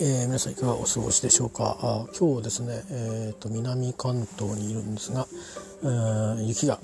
[0.00, 1.76] えー、皆さんいかがお過ごしでしょうか？
[1.80, 5.26] あ今日ですね、えーと、南関東にいるんですが、
[5.82, 6.80] えー、雪が、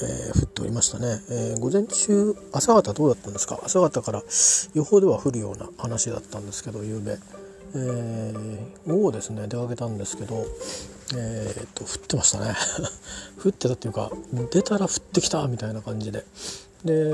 [0.00, 3.60] えー、降っておりましたね、え、午前中朝方どうだったんですか？
[3.62, 4.22] 朝方から
[4.72, 10.46] 予報では降るような話だったんですけど夕べ、えー、午後ですね出かけたんですけど
[11.14, 12.54] えー、と降ってましたね。
[13.44, 14.10] 降ってたっていうか
[14.50, 16.24] 出たら降ってきたみたいな感じで。
[16.82, 17.12] で、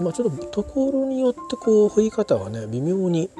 [0.00, 3.30] まあ、ちょっとところによってこう降り方がね微妙に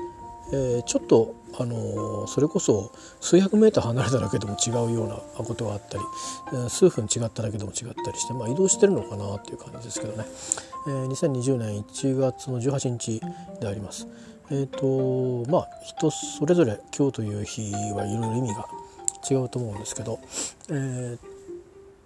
[0.52, 6.04] えー、ちょっと、あのー、それこそ数百メーター離れただけでも違うようなことがあったり、
[6.52, 10.24] えー、数分違っただけでも違ったりして、まあ、移動してるのかなっていう感じですけどね、
[10.88, 13.20] えー、2020年1月の18日
[13.60, 14.06] であります。
[14.52, 18.66] えーとまあ、人それぞれ今日という日はいろいろ意味が
[19.30, 20.18] 違うと思うんですけど、
[20.70, 21.18] えー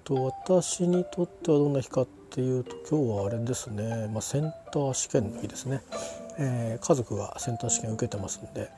[0.05, 5.83] と私にとってはどんな日かっていうと今日はあれですね、まあ、センター試験の日ですね。
[6.39, 8.71] えー、家族がセンター試験を受けてますんで、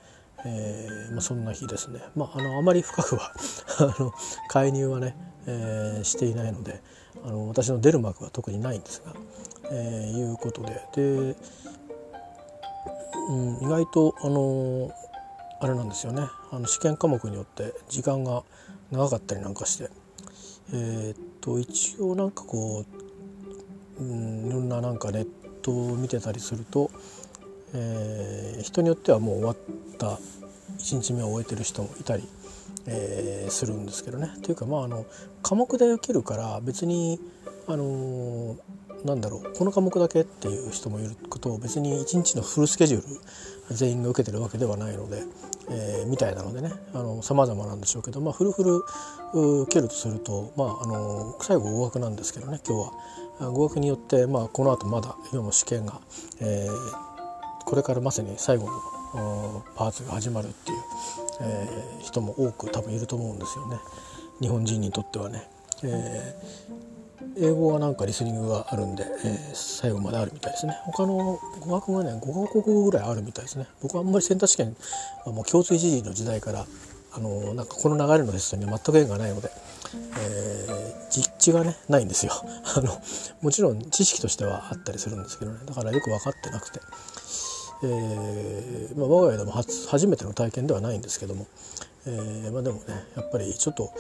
[0.45, 3.33] えーまあ、そんな日ですね、まあ、あのあまり深くは
[3.79, 4.13] あの
[4.49, 6.81] 介入はね、えー、していないので
[7.25, 9.13] あの私の出る幕は特にないんですが、
[9.71, 10.83] えー、いうことで。
[10.95, 11.37] で、
[13.29, 14.93] うん、意外とあの
[15.61, 16.23] あれなんですよね。
[16.53, 18.45] あの試験科目によって時間が
[18.91, 19.91] 長かったりなんかして、
[20.73, 22.85] えー、っと一応なんかこ
[23.99, 25.29] う、うん、いろんななんかネッ
[25.63, 26.91] トを見てたりすると
[27.75, 29.57] えー、人によってはもう終わっ
[29.99, 30.19] た
[30.79, 32.29] 1日目を終えてる人もいたり、
[32.87, 34.31] えー、するんですけどね。
[34.43, 35.07] というかまああの
[35.43, 37.21] 科目で受けるから別に
[37.67, 38.57] あのー、
[39.05, 43.09] なんだろうこの科目だけっていう人もいることを別に1日のフルスケジュー
[43.71, 45.23] ル全員が受けてるわけではないので、
[45.71, 46.73] えー、みたいなのでね
[47.23, 48.83] さまざまなんでしょうけど、まあ、フルフル
[49.63, 52.93] 受けるとすると、まあ、あの最後合格なんですけどね今日は。
[53.39, 56.01] 合格によって、まあ、この後まだ今も試験が、
[56.41, 57.06] えー、
[57.67, 58.71] これからまさに最後
[59.15, 60.79] のパーツが始まるっていう、
[61.43, 63.77] えー、人も多く多分いると思うんですよね。
[64.41, 65.49] 日本人にとってはね。
[65.83, 70.79] えー、英語はなんかリスニングがあるんで、えー、最後まであるみたいですね。
[70.85, 73.67] 他の語学がね5カ国語ぐらいあるみたいですね。
[73.83, 74.77] 僕はあんまりセンター試験
[75.25, 76.67] はもう共通一時の時代から
[77.13, 79.51] あのなんかこの流れのテストに全く縁がないので、
[80.21, 82.33] えー、実地がねないんですよ。
[82.77, 82.93] あの
[83.43, 85.59] もちろん知識としてはあったりするんですけどね。
[85.67, 86.81] だからよく分かってなくて、
[87.83, 91.47] えーまあ、我が家でも初めての体験ではないんですけども、
[92.07, 93.93] えーまあ、でもねやっぱりちょっと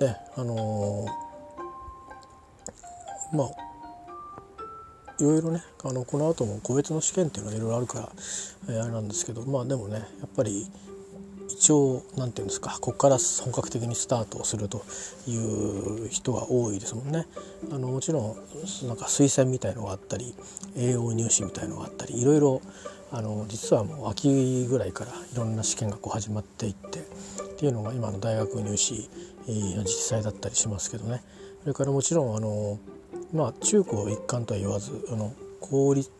[0.00, 3.48] ねあのー、まあ
[5.18, 8.08] いろいろねあのこの後も個別の試験っていうのはいろいろあるから、
[8.68, 10.66] えー、あれなんですけどまあでもねやっぱり
[11.48, 14.84] 一応何て言うんですかここから本格的にスタートをすると
[15.26, 17.26] いう人が多いですもんね。
[17.70, 18.36] あのもちろん
[18.86, 20.34] なんか推薦みたいのがあったり
[20.76, 22.60] 栄養入試みたいのがあったりいろいろ
[23.12, 29.08] あの実はもう秋ぐらいからいろんな試験がこう始まっていってっていうのが今の大学入試
[29.48, 31.22] の実際だったりしますけどね
[31.62, 32.78] それからもちろんあの、
[33.32, 36.10] まあ、中高一貫とは言わずあの公立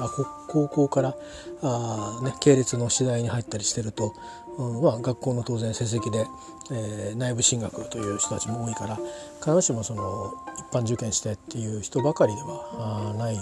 [0.00, 0.10] あ
[0.48, 1.16] 高校から
[1.62, 4.14] あ、ね、系列の次第に入ったりしてると
[4.58, 6.26] まあ、学校の当然成績で、
[6.70, 8.98] えー、内部進学という人たちも多いから
[9.40, 13.38] 必ずしもその一般受験してっていう人ばかりではない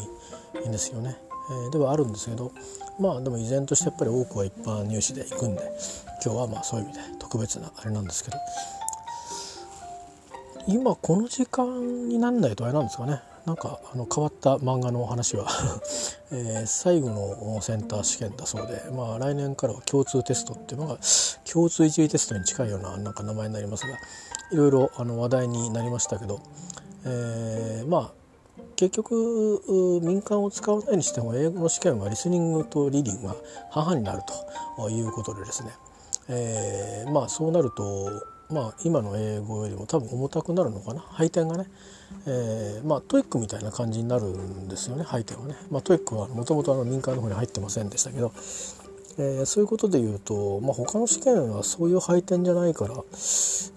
[0.69, 1.17] んですよね。
[1.51, 2.53] えー、ではあるんですけど
[3.01, 5.63] まあでも依然としてやっぱり多くは一般入試で行くんで
[6.25, 8.37] 今日はまあそういう意味で特別なあれなんですけど
[10.69, 15.47] 今この時間になんないとあれなんですかねなんかあの変わった漫画のお話は
[16.33, 20.99] えー、最後のセンター試験だそうで、まあ、来年からは共通テストっていうのが
[21.51, 23.95] 共通一次テストに近いようななんか名前になりますが
[24.53, 26.41] いろいろあの話題になりましたけど、
[27.05, 28.21] えー、まあ
[28.77, 33.37] 結局民間を使わないにしても英語の試験はリスニングとリーディングが
[33.71, 34.23] 半々になる
[34.77, 35.71] ということでですね、
[36.29, 38.11] えー、まあそうなると
[38.49, 41.01] まあ今の英語よりも多分重たくなるのかな？
[41.01, 41.67] 配点がね
[42.27, 48.33] えー、まあ TOEICみたいな感じになるんですよね配点はね、まあ、 TOEICはもともと民間の方に入ってませんでしたけど、
[49.19, 52.95] えー、そういうことで言うと、まあ、他の試験はそういう配点じゃないから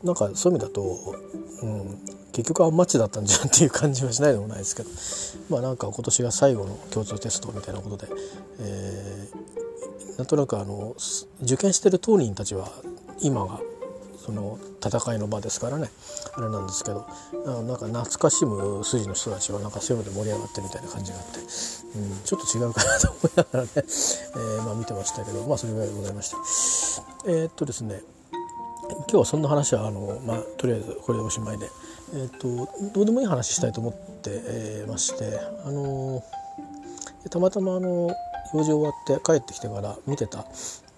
[0.03, 1.15] なんかそういう意味だと、
[1.61, 1.99] うん、
[2.33, 4.89] 結局アンマッチだったんじゃんっていう感じはしないでもないですけど
[5.49, 8.07] まあなんか今年が最後の共通テストみたいなことで、
[8.59, 10.95] えー、なんとなくあの
[11.41, 12.71] 受験してる当人たちは
[13.21, 13.61] 今が
[14.25, 15.89] その戦いの場ですからね。
[16.35, 17.05] あれなんですけど。
[17.45, 21.45] なんか懐かしむ筋の人たちはなんかそういうので盛り上がってるみたいな感じがあって、うん、
[22.23, 25.43] ちょっと違うかなと思いながらね、 えー、まあ、見てましたけど。
[25.43, 26.35] まあそれぐらいでございまして
[27.25, 28.01] えー、っとですね。
[28.83, 31.69] 今日はそんな話はあの、まあ、とりあえずこれでおしまいで、
[32.13, 35.39] えー、っとどうでもいい話したいと思って、えー、まして。
[35.65, 36.23] あの
[37.29, 38.15] たまたまあの
[38.53, 40.45] 用事終わって帰ってきてから見てた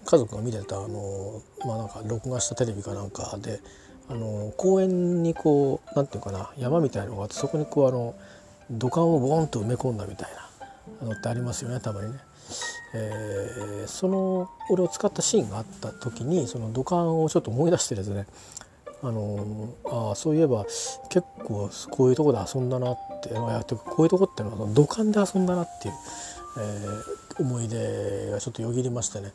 [0.06, 3.60] 家族が見てたあのまあなんか録画したテレビかなんかで
[4.08, 8.14] あの公園にこうなんていうかな山みたいなのがあってそこにこうあの
[8.70, 10.30] 土管をボーンと埋め込んだみたい
[11.00, 12.18] なのってありますよねたまにね。
[12.94, 18.26] えー、その俺を使ったシーンがあった時にその土管をちょっと思い出してですね
[19.02, 20.64] あのあそういえば
[21.10, 25.94] 結構こういうとこで遊んだなっていやこういうとこっていうのは土管で遊んだなっていう、
[26.58, 29.32] えー、思い出がちょっとよぎりましてね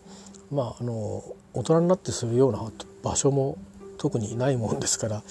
[0.52, 2.60] まああの大人になってするような
[3.04, 3.58] 場所も
[3.98, 5.24] 特にないもんですから、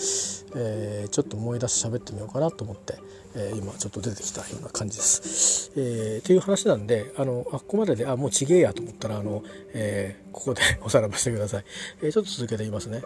[0.54, 2.98] えー、ちょっと思い出して喋ってみようかなと思って、
[3.34, 5.72] えー、今ちょっと出てきたような感じです。
[5.76, 9.42] えー、っていう話なんであのあここまでであもうちげえやと思ったらあの、
[9.74, 11.64] えー、ここで おさらばしてください。
[12.02, 13.02] え、ちょっと続けて言いますね。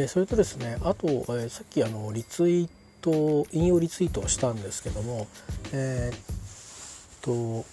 [0.00, 2.68] えー、それとですねあと、えー、さっきあのリツイー
[3.02, 5.26] ト引用リツイートをしたんですけども
[5.72, 7.66] えー、っと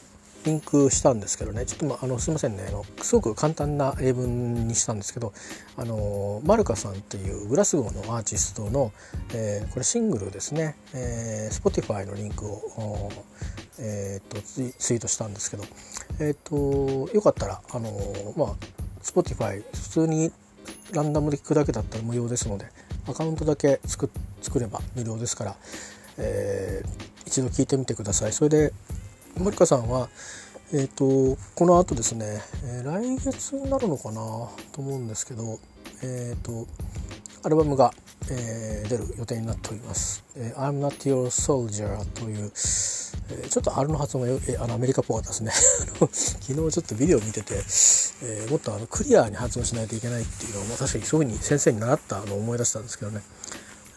[0.46, 5.34] リンクしたんですけどねちょっと、まあ、のすいませんねあのすごく簡単な英文にしたんですけど
[5.78, 8.92] あのマルカさんっていうグラスゴーのアーティストの、
[9.34, 13.12] えー、これシングルですね、えー、Spotify のリンクを、
[13.80, 15.64] えー、っとツイートしたんですけど、
[16.20, 17.90] えー、っとよかったらあの
[18.38, 18.56] まあ
[19.02, 20.32] Spotify 普通に
[20.94, 22.66] ランダムで聞くだけだったら無料ですので
[23.08, 24.10] アカウントだけ作
[24.42, 25.56] 作れば無料ですから、
[26.18, 28.34] えー、一度聞いてみてください。
[28.34, 28.74] それで
[29.38, 30.10] 森川さんは
[30.74, 34.16] えーと、このあとですね、えー、来月になるのかな
[34.74, 35.60] と思うんですけど、
[36.04, 36.68] えーと、
[37.44, 37.94] アルバムが、
[38.30, 42.52] えー、出る予定になっております「えー、I'm Not Your Soldier」という、
[43.30, 45.52] えー、ちょっと R の発音がえあのアメリカっぽかったですね。
[46.12, 53.22] 昨日ちょっとビデオ見てて、えー、もっとあのクリアに発音しないといけないっていうのを、まあ、確かにそういうふうに先生に習ったのを思い出したんですけどね。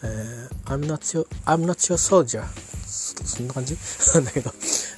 [0.02, 2.44] えー、I'm not your, I'm not your soldier
[3.24, 3.76] そんな感じ？
[4.14, 4.52] なんだけど、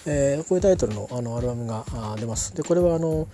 [0.06, 1.84] えー、こういうタイトルのあのアルバムが
[2.18, 2.54] 出ます。
[2.54, 3.28] でこれはあの、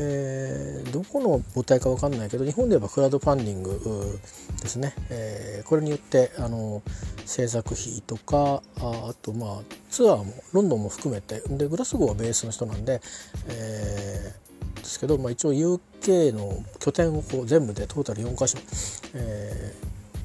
[0.00, 4.20] えー、どこの母体か分かんないけど日本で言えばクラウドファンディング
[4.62, 6.82] ですね、えー、これによってあの
[7.26, 9.60] 制作費とかああとまあ
[9.90, 13.00] ツアーもロンドンも含めてでグラスゴーはベースの人なんで、
[13.48, 18.56] えー、ですけど、まあ、一応 UK の拠点をこう全部でトータル4か所、
[19.14, 19.74] え、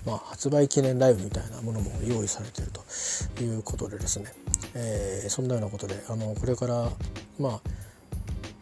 [0.05, 4.27] まあ、発売記念ライブみたいなものも用意されているということでですね、
[4.75, 6.91] え、そんなようなことであのこれから
[7.39, 7.61] まあ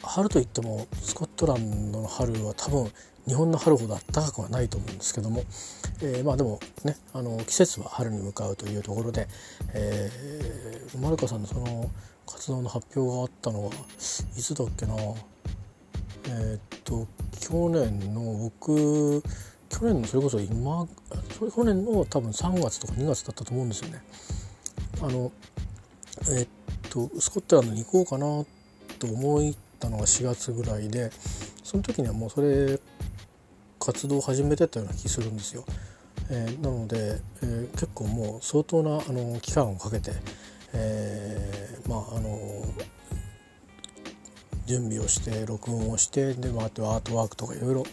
[0.03, 2.91] 春といってもスコットランドの春は多分
[3.27, 5.43] 日本の春ほど暖かくはないと思うんですけども、
[6.01, 9.27] えー、まあでもねあの季節は春に向かうというところで、
[9.73, 11.89] えー、マルカさんのその
[12.25, 14.95] 活動の発表があったのはいつだっけな？
[14.95, 17.07] えー、っと
[17.39, 19.21] 去年の僕
[19.69, 20.87] 去年のそれこそ今
[21.37, 24.01] それ去年の多分3月とか2月だったと思うんですよね。
[25.01, 25.31] あの
[26.31, 26.47] えっ
[26.89, 28.45] とスコットランドに行こうかな
[28.99, 31.09] と思いったのが4月ぐらいで
[31.63, 32.79] その時にはもうそれ
[33.79, 35.65] 活動を始めてたような気するんですよ。
[36.29, 40.11] えー、なので、えー、結構もう相当なあの期間をかけて、
[40.73, 42.37] えー、まああの
[44.67, 47.83] 準備をして録音をしてで、まあ、とはアートワークとかいろいろ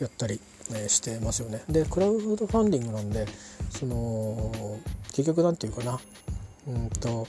[0.00, 0.40] やったり
[0.74, 1.62] えしてますよね。
[1.68, 3.26] でクラウドファンディングなんで
[3.70, 4.50] その
[5.12, 6.00] 結局何て言うかな
[6.68, 7.28] うんと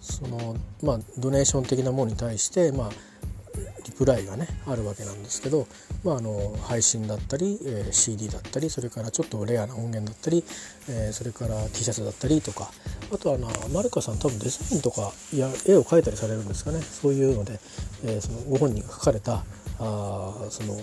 [0.00, 2.90] そのまあドネーション的なものに対してまあ
[3.84, 5.66] リプライがねあるわけなんですけど、
[6.04, 10.44] まあ、あの配信だったり、えー、CD だったりそれからちょっとレアな音源だったり、
[10.88, 12.70] えー、それから T シャツだったりとか
[13.12, 16.80] あとはなマルカさん多分デザインとかいや絵を描いたりされるんですかね。
[16.80, 17.58] そういうので、
[18.04, 19.44] えー、そのご本人が書かれた
[19.78, 20.74] あその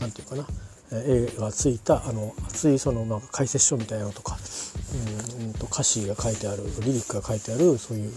[0.00, 0.46] 何て言うかな
[0.92, 4.36] 絵がついたあの熱いそのなんか解説書みたいなのとか、
[5.40, 8.12] うん、と歌詞が書いてあるリリックが書いてあるそういう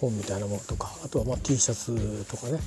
[0.00, 2.58] 本みたいなものとかあとはまあ T シャツとかね。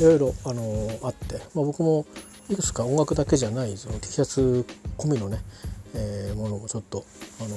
[0.00, 2.06] いろいろあのあって、まあ、僕も
[2.48, 4.64] いくつか音楽だけじゃないその T シャツ
[4.96, 5.40] 込みのね、
[5.94, 7.04] えー、ものもちょっと
[7.40, 7.56] あの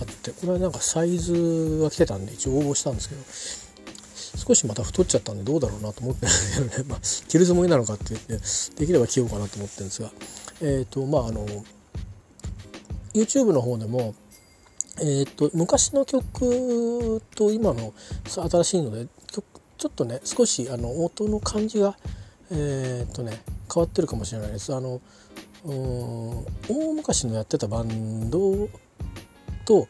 [0.00, 0.30] あって。
[0.30, 3.22] これはなんかサイズが来てたんで一応応募したんですけど
[4.38, 10.12] 少しまた太っちゃったんでどうだろうなと思ってるんだけどね、 まあ、着るつもりなのかって言ってできれば着ようかなと思ってるんですが。
[10.60, 11.46] えっ、ー、とまああの
[13.14, 14.14] YouTube の方でも
[15.00, 17.92] えーと、昔の曲と今の
[18.26, 19.06] 新しいので
[19.78, 21.96] ちょっとね少しあの音の感じが、
[22.50, 23.40] えーとね、
[23.72, 24.74] 変わってるかもしれないです。
[24.74, 25.00] あの
[25.64, 28.68] 大昔のやってたバンド
[29.64, 29.88] と、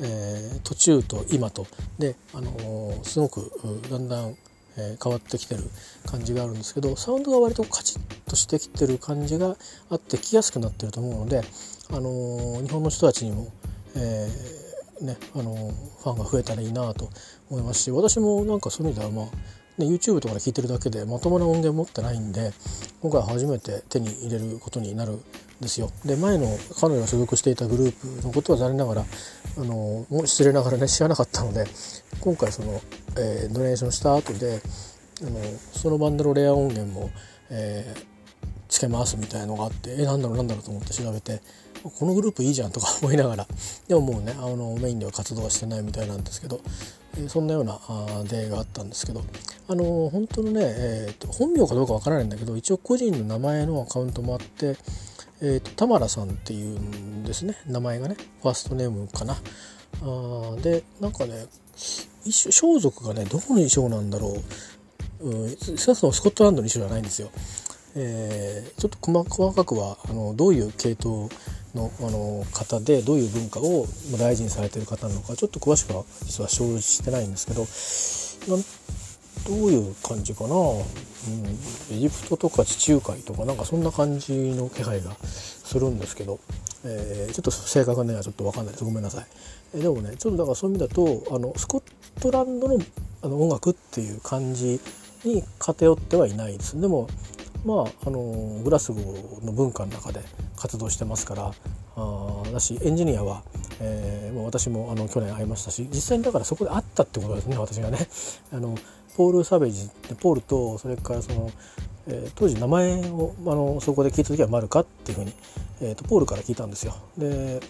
[0.00, 1.66] えー、途中と今と
[1.98, 3.52] で、あのー、すごく
[3.90, 4.36] だんだん、
[4.76, 5.62] えー、変わってきてる
[6.06, 9.56] 感じがあるんですけどサウンドが割とカチッとしてきてる感じが
[9.90, 11.42] あって聞きやすくなってると思うので、
[11.90, 13.48] あのー、日本の人たちにも、
[13.96, 17.10] えー、ねあのファンが増えたらいいなと
[17.50, 19.26] 思いますし私もなんかそういう意味ではまあ
[19.80, 22.52] ね、YouTube とかで聞いてるだけでまともな音源持ってないんで
[23.00, 25.22] 今回初めて手に入れることになるん
[25.60, 25.90] ですよ。
[26.04, 26.46] で前の
[26.78, 29.04] 彼女が所属していたグループのことは残念ながら
[29.56, 31.66] あのもう失礼ながらね知らなかったので
[32.20, 32.80] 今回その、
[33.16, 34.60] えー、ドネーションした後で
[35.22, 35.40] あの
[35.72, 37.10] そのバンドのレア音源も、
[37.50, 38.04] えー、
[38.68, 41.40] つけますみたいのがあってえなんだろうなんだろうと思って調べて
[41.82, 43.46] このグループいいじゃんとか 思いながら
[43.88, 46.60] でももうねあのメインでは活動はしてないみたいなんですけど、
[47.28, 49.22] そんなようなあ出会いがあったんですけど
[49.68, 54.76] あの本当のね、えーと、本名かどうかわからないんだけど一応個人の名前のアカウントもあって、
[55.40, 59.40] えーと、田原さんっていうんですね名前がねファーストネームかな。
[60.02, 61.46] あでなんかね
[62.24, 64.36] 一種装束がねどこの衣装なんだろ
[65.20, 67.30] う、うん、少なくともスコットランドの衣装じゃないんですよ。
[67.96, 71.28] えー、ちょっと細かくはあのどういう系統
[71.74, 73.86] のあの方でどういう文化を
[74.18, 77.66] 大事にされてる方なのかちょっと詳しくは実は承知してないんですけど
[79.46, 80.84] どういう感じかな、うん、
[81.96, 86.40] エジプトとか地中海とかなんかそんな感じの気配がするんですけど、
[86.84, 89.26] えー、ちょっと正確にはちょっと分かんないですごめんなさい。
[89.74, 91.82] えー、でもねちょっとだからそういう意味だとあのスコッ
[92.20, 92.78] トランドの
[93.22, 94.80] あの音楽っていう感じ
[95.24, 96.80] に偏ってはいないです。
[96.80, 97.08] でも
[97.64, 100.20] まあ、あのグラスゴーの文化の中で
[100.56, 101.52] 活動してますから
[101.96, 103.42] あだしエンジニアは、
[103.80, 108.08] えー、もう私もあの去年会いましたし実際にだからそこで会ったってことですね私がね。
[108.52, 108.74] あの
[109.16, 111.50] ポール・サベージってポールとそれからその、
[112.06, 115.32] えー、当時名前をあのそこで聞いた時はマルカっていうふうに、
[115.82, 116.94] えーと、ポールから聞いたんですよ。
[117.18, 117.60] で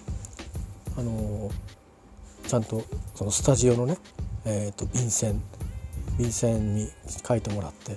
[0.96, 1.50] あの
[2.46, 3.96] ちゃんとそのスタジオのね、
[4.44, 5.42] えーと、便箋
[6.18, 6.88] 便箋に
[7.26, 7.96] 書いてもらって、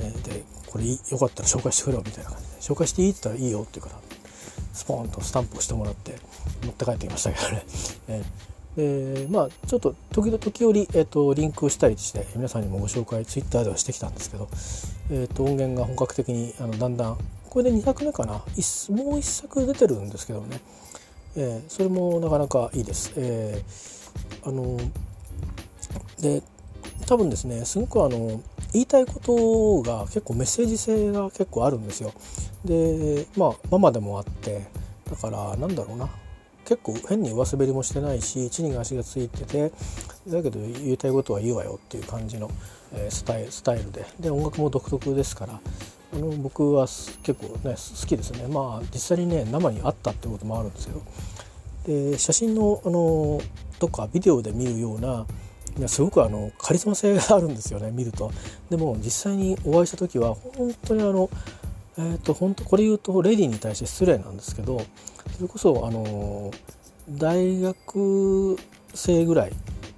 [0.00, 4.00] え、でこれよかったら紹介してくれよみたいな感じで紹介していいって言ったらいいよって言うから
[4.72, 6.16] スポーンとスタンプをしてもらって
[6.64, 7.64] 持って帰ってきましたけどね。
[8.08, 14.48] えーでまあちょっと時々時折、えーと、リンクをしたりして皆さんにもご紹介ツイッターではしてきたんですけど、
[15.12, 18.32] えーと、音源が本格的にあのだんだんこれで2作目かな？
[18.32, 20.60] もう1作出てるんですけどね、
[21.36, 23.12] えー、それもなかなかいいです。
[23.16, 24.76] えー、あの
[26.20, 26.42] で
[27.06, 28.42] 多分ですねすごくあの
[28.74, 32.12] 言いたいことが結構メッセージ性が結構あるんですよ。
[32.64, 34.66] でまあママでもあって
[35.08, 36.10] だからなんだろうな。
[36.64, 39.70] 結構変に上滑りもしてないし地に足がついてて
[40.26, 42.50] だけど言いたいことは言うわよっていう感じの、
[42.94, 44.06] え、スタイスタイルで。
[44.18, 45.60] で音楽も独特ですから
[46.14, 48.46] あの僕は結構ね好きですね。
[48.48, 51.02] まあ実際にね生にあったってこともあるんですけど
[52.12, 53.40] で写真のあの
[53.78, 55.26] とかビデオで見るような
[55.88, 58.30] すごくあのカリスマ性があるんですよね見ると。
[58.70, 61.28] でも実際にお会いした時は本当にあの
[61.96, 64.84] えーと、本当これ言うとレディに対して失礼なんですけど
[65.36, 66.50] それこそあの
[67.08, 68.56] 大学
[68.94, 69.52] 生ぐらい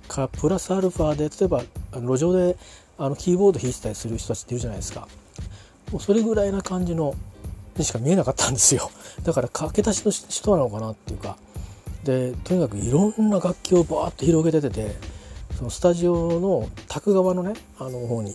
[0.07, 1.63] かプラスアルファで例えば
[2.01, 2.57] 路上で
[2.99, 5.09] あのキーボード弾いてたりする人たちっているじゃないですか。
[5.93, 7.15] もうそれぐらいな感じの
[7.77, 8.91] にしか見えなかったんですよ。
[9.23, 11.37] だから駆け出しの人なのかなっていうか。
[12.05, 14.95] でとにかくいろんな楽器をバーッと広げてて
[15.57, 18.35] そのスタジオの宅側のねあの方に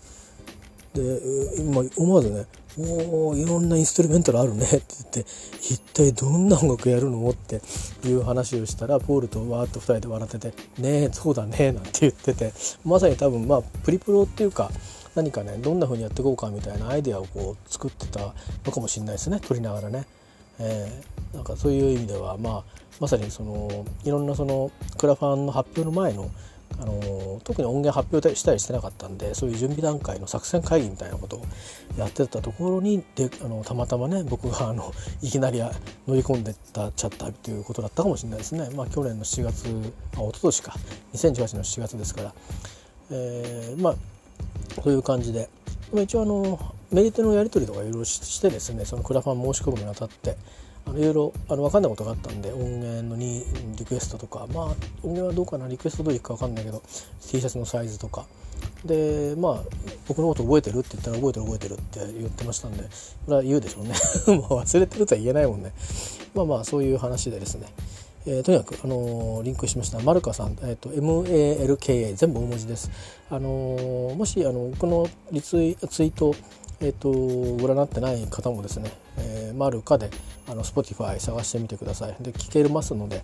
[0.93, 2.45] で今思わずね
[2.77, 5.19] おいろんなインストゥルメンタルあるねって言って
[5.61, 7.29] 一体どんな音楽やるの？
[7.29, 7.61] って
[8.05, 12.53] いう話をしたらポールとわーっと2人で笑ってて「ねえそうだね」なんて言ってて
[12.85, 14.71] まさに多分まあプリプロっていうか
[15.15, 18.33] 何かねどんな風にやっていこうかみたいなアイデアをこう作ってた
[18.65, 20.05] のかもしれないですね撮りながらね。
[20.59, 22.63] えー、なんかそういう意味では、まあ、
[22.99, 26.29] まさにそのいろんなそのクラファンの発表の前の
[26.79, 31.45] あの特に音源発表したりしてなかったんでそういう準備段階の作戦会議みたいなことを
[31.97, 35.59] やってたところにであのたまたまね僕があの いきなり
[36.07, 38.69] 乗り込んでったちゃったということだったかもしれないですね。
[38.75, 39.67] まあ、去年の7月
[40.17, 40.75] あ一昨年か。
[41.13, 42.33] 2018年の7月ですから、
[43.11, 43.95] えー、まあ
[44.81, 45.49] そういう感じで。
[45.91, 46.59] まあ一応あの
[46.91, 50.37] メリットのやり取りとかいろいろしてですねそのクラファン申し込むにあたって
[50.85, 53.43] あのいろいろあの分かんないことがあったんで音源のに
[53.77, 54.65] リクエストとかまあ
[55.03, 56.81] 音源はどうかなリクエストどういくか分かんないけど
[57.27, 58.25] T シャツのサイズとか。
[58.85, 59.63] でまあ
[60.07, 62.89] 僕のこと覚えてるって言ったら覚えてる覚えてるって言ってましたんでこ
[63.29, 63.93] れは言うでしょうね。
[64.37, 65.73] もう忘れてるとは言えないもんね。
[66.33, 67.67] まあまあそういう話でですね。
[68.25, 69.99] えー、とにかく、あのー、リンクしました。
[69.99, 72.91] マルカさん、えーと、MALKA 全部大文字です。
[73.31, 76.35] あのー、もしあのこのリツイツイート
[76.81, 80.09] えーと、ご覧になってない方もですね、えー、マルカで
[80.47, 83.23] あの Spotify 探してみてくださいで聞けますので、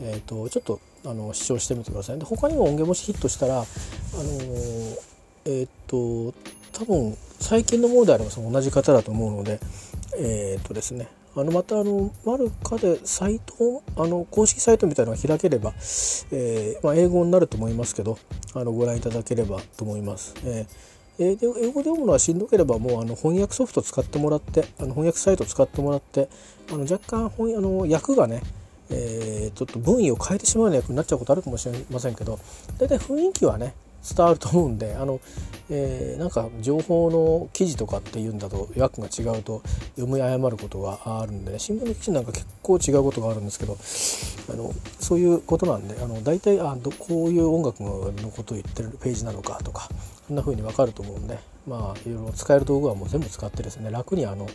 [0.00, 4.96] えーと、ちょっとあの視聴してみてくださいで他にも音源もしヒットしたら、あのー、
[5.44, 6.32] えっ、と
[6.72, 9.60] 多分最近のものであればその同じ方だと思うので
[10.18, 15.72] えっ、とですねあのまたあのマルカでサイトあの公式サイトみたいなのが開ければ、
[16.30, 18.18] えー、まあ、英語になると思いますけど
[18.54, 20.34] あのご覧いただければと思います。
[20.44, 26.28] えー、英語で読むのはしんどければもうあの翻訳ソフト使ってもらってあの翻訳サイト使ってもらって
[26.70, 28.42] あの若干翻あの訳がね
[28.90, 32.38] えー、ちょっと分位を変えてしまうような役になっちゃうことあるかもしれませんけど
[32.78, 33.74] 大体雰囲気はね
[34.06, 35.18] 伝わると思うんであの、
[35.70, 39.62] えー、なんか情報の記事とかっていうんだと訳が違うと
[39.96, 43.78] 読み誤ることがあるんで、ね、新聞の記事なんか結構違うことがあるんですけど
[44.52, 49.88] あのそういうことなんであの大体あこういう音楽のことを言ってるページなのかとか
[50.28, 54.48] こんな風に分かると思うんでまあいろいろ使える道具はもう全部使ってですね楽にあの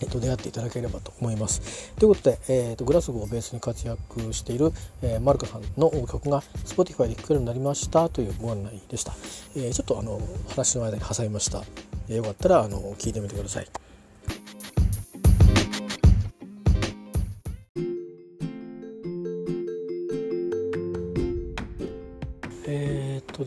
[0.00, 1.92] えっと、出会っていただければと思います。
[1.96, 9.12] ということで、えーと、グラスゴーをベースに活躍している、えー、マルカさんの曲が Spotify で聴けるようになりましたというご案内でした。
[9.56, 11.64] えー、ちょっとあの話の間に挟みました。
[12.08, 13.66] えー、よかったらあの聞いてみてください。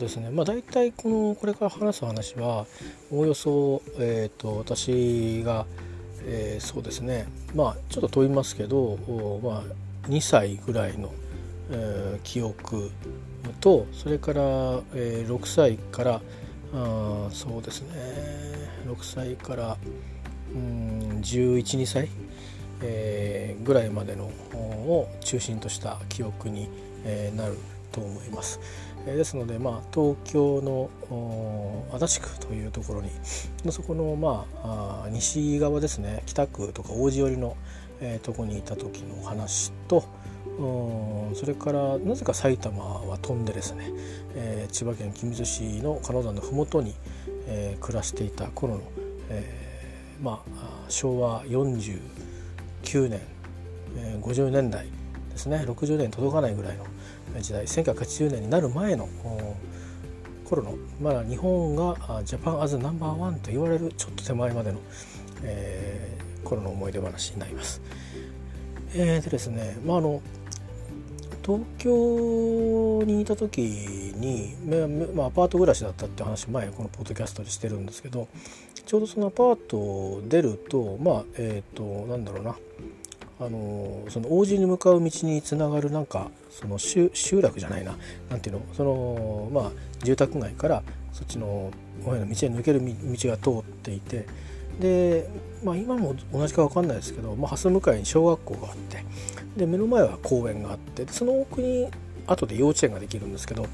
[0.02, 0.30] ですね。
[0.30, 2.66] まあ、大体このこれから話す話は
[3.10, 5.66] おおよそ、えー、と私が、
[6.26, 7.26] えー、そうですね。
[7.54, 8.98] まあちょっと飛びますけど、
[9.42, 11.12] まあ、2歳ぐらいの、
[11.70, 12.90] えー、記憶
[13.60, 14.42] とそれから、
[14.94, 16.20] えー、6歳から
[16.74, 17.88] あそうですね。
[18.86, 19.76] 6歳から
[20.54, 22.08] うん1112歳、
[22.82, 26.68] えー、ぐらいまでのを中心とした記憶に、
[27.04, 27.56] えー、なる
[27.92, 28.58] と思います。
[29.06, 30.90] ですので、まあ、東京の
[31.92, 33.10] 足立区というところに
[33.72, 37.56] そこの、まあ、あ西側ですね北区とか王子寄りの、
[38.00, 40.04] えー、とこにいた時のお話と
[41.34, 43.90] それからなぜか埼玉は飛んでですね、
[44.34, 46.94] えー、千葉県君津市の金沢の麓に、
[47.46, 48.82] えー、暮らしていた頃の、
[49.30, 53.20] えー、まあ、昭和49年、
[53.96, 54.86] えー、50年代
[55.30, 56.84] ですね60年届かないぐらいの
[57.40, 59.08] 時代1980年になる前の
[60.44, 64.78] 頃のまだ日本がジャパンアズナンバーワンと言われるちょっと手前までの、
[65.42, 67.80] えー、頃の思い出話になります。
[68.94, 70.20] えー、でですね、まあ、あの
[71.44, 73.60] 東京にいた時
[74.16, 74.54] に、
[75.14, 78.28] まあ、アパート暮らしだったって話前このポッドキャストでしてるんですけど
[78.86, 82.56] ちょうどそのアパートを出るとまあえっ、ー、となんだろうな
[83.44, 87.96] あのその王子に向かう道につながるなんかその集落じゃないな
[88.30, 89.70] 何ていうのそのまあ
[90.04, 91.72] 住宅街からそっちの
[92.04, 94.26] 大の道へ抜ける道が通っていて
[94.80, 95.28] で、
[95.64, 99.04] まあ、今も同じか分かんないですけど、まあ、蓮向かいに小学校があって
[99.56, 101.88] で目の前は公園があってその奥に
[102.26, 103.66] 後で幼稚園ができるんですけど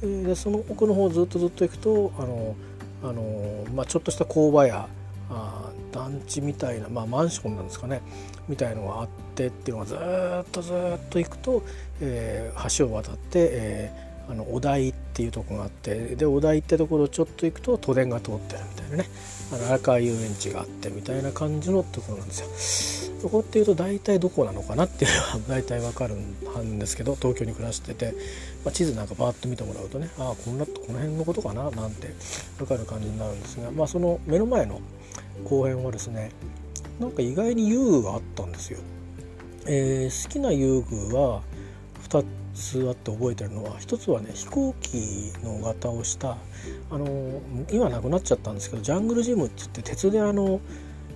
[0.00, 2.56] でその奥の方ずっとずっと行くとあの
[3.02, 4.88] あの、まあ、ちょっとした工場や
[5.30, 8.00] あ団地みたいな、まあ、マンションなんですかね。
[8.48, 10.74] みたいのがあってっていうのがずっとずっ
[11.10, 11.62] と行くと、
[12.00, 19.08] えー、橋を渡って、えー、あのお台っていうとこがあってでお台ってところをちょっと行くと都電が通ってるみたいなね
[19.52, 22.40] あの荒川遊園地があってみたいな感じのところなんです
[23.04, 23.08] よ。
[23.18, 28.14] そこっていうと大体どこなのかなっていうのは 大体わかるんですけど東京に暮らしてて、
[28.64, 32.14] まあ、地図なんかバーッと見てもらうとねああこんなこの辺のことかななんて
[32.60, 34.80] わかる感じになるんですが、まあ、その目の前の
[35.44, 36.30] 公園はですね
[36.98, 38.80] なんか意外に遊具があったんですよ。
[39.66, 41.42] えー、好きな遊具は
[42.08, 46.38] 2つあって覚えてるのは1つはね飛行機の型をした
[46.90, 50.60] あの今なくなっちゃったんですけどジャングルジムって言って鉄であの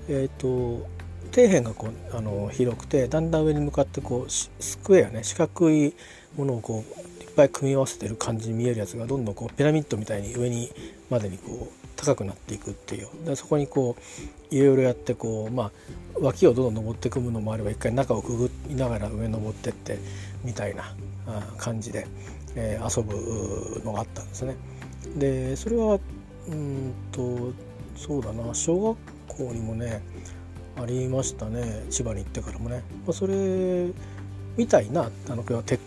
[0.09, 0.87] えっ、ー、と
[1.33, 4.51] 底辺がこうあの広くてだんだん上に向かってこうス
[4.85, 5.95] クエアね四角い
[6.37, 10.71] ものをこういっぱい組み合わせてる感じに見えるやつがどんどんこうピラミッドみたいに上に
[11.09, 13.09] までにこう高くなっていくっていう。
[13.25, 13.97] でそこにこ
[14.51, 15.71] ういろいろやってこうまあ
[16.21, 19.99] 脇をどんどん登っていくのもあれば一回中をくぐりながら上登ってって
[20.45, 20.95] みたいな
[21.57, 22.07] 感じで、
[22.57, 24.57] えー、遊ぶのがあったんですね。
[25.17, 25.99] でそれは
[26.49, 27.53] うんと
[27.97, 28.53] そうだな。
[28.55, 28.97] 小
[29.29, 30.03] 学校にもね
[30.77, 31.85] ありましたね。
[31.91, 33.91] 千葉に行ってからもね、まあ、それ
[34.57, 35.81] みたいなあの鉄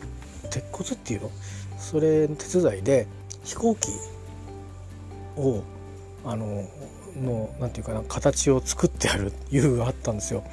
[0.50, 1.32] 鉄骨っていうの？
[1.78, 3.08] それの手伝いで
[3.44, 3.90] 飛行機
[5.38, 5.62] を
[6.26, 6.68] あの
[7.22, 10.44] のなていうかな形を作ってある遊具があったんですよ。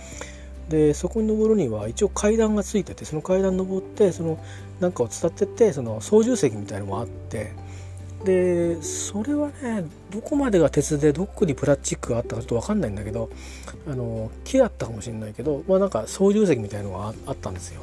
[0.68, 4.38] でそこに登るには一応階段がついててその階段登ってその
[4.80, 7.52] なんかを伝ってってその操縦席みたいのもあって
[8.24, 13.28] でそれはねどこまでが鉄でどこにプラスチックがあったかちょっと分かんないんだけど
[13.88, 17.82] あの木だったかもしれないけどまあなんか操縦席みたいのがあったんですよ。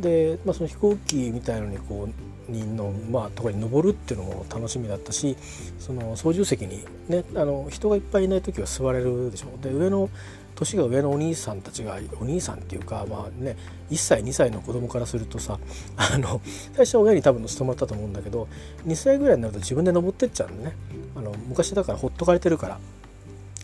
[0.00, 2.08] で、まあ、その飛行機みたいのにこ
[2.48, 5.36] うにの、まあ、とかに登るっていうのも楽しみだったし
[5.78, 10.10] その操縦席に、ね、あの人がいっぱいいない時は座れるでしょで上の
[10.54, 13.56] 年が上のお兄さんたちがお兄さんっていうかまあね
[13.90, 15.58] 1歳2歳の子供からするとさ
[15.96, 16.40] あの
[16.74, 18.48] 最初は親に多分乗せてもらったと思うんだけど
[18.86, 20.76] 2歳ぐらいになると自分で登ってっちゃうんだね。
[21.14, 22.78] あの昔だからほっとかれてるから。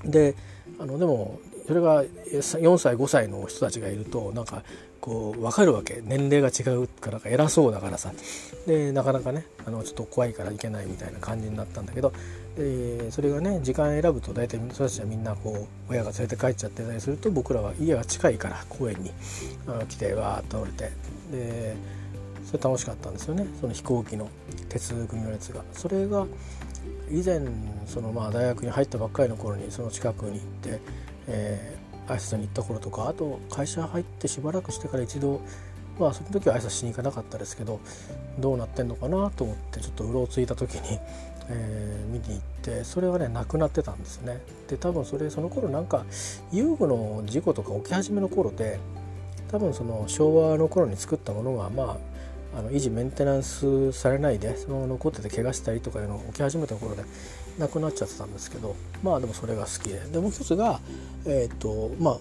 [0.05, 0.35] で
[0.79, 4.63] あのでもそれが4歳5歳の人たちがいるとなんか
[5.01, 6.01] こう分かるわけ。
[6.05, 8.13] 年齢が違うからか偉そうだからさ。
[8.67, 12.13] でなかなかねあのちょっと怖いからいけないみたいな感じになったんだけど
[12.57, 19.11] でそれがね時間選ぶと大体その人たちはみんなこう親が連れて帰っちゃってたりすると僕らは家が近いから公園に
[19.67, 20.91] あの来てわーっと乗れて。
[21.33, 21.75] で
[22.45, 23.47] それ楽しかったんですよね。
[23.61, 24.29] その飛行機の
[24.69, 25.63] 鉄組のやつが。
[25.73, 26.27] それが
[27.11, 27.41] 以前
[27.87, 30.81] そのまあ大学に入ったばっかりの頃にその近くに行って、
[31.33, 35.41] えー、挨拶に行った頃とかあと会社入ってしばらくしてから一度
[35.99, 37.81] まあその時は挨拶しに行かなかったですけど
[38.39, 40.99] どうなってんのかなと思ってちょっとうろついた時に、
[41.49, 44.41] えー、見に行ってそれはねなくなってたんですね。
[44.69, 46.05] で多分それその頃なんか
[46.53, 48.79] 遊具の事故とか起き始めの頃で
[49.51, 52.12] 多分その昭和の頃に作ったものがまあ
[52.55, 57.05] あの維持メンテナンスされないでそのまま残ってて怪我したりとかいうのが起き始めた頃で
[57.59, 60.01] なくなっちゃってたんですけどまあでもそれが好きで。
[60.13, 60.81] でもう一つが
[61.25, 62.19] えっ、ー、とまあ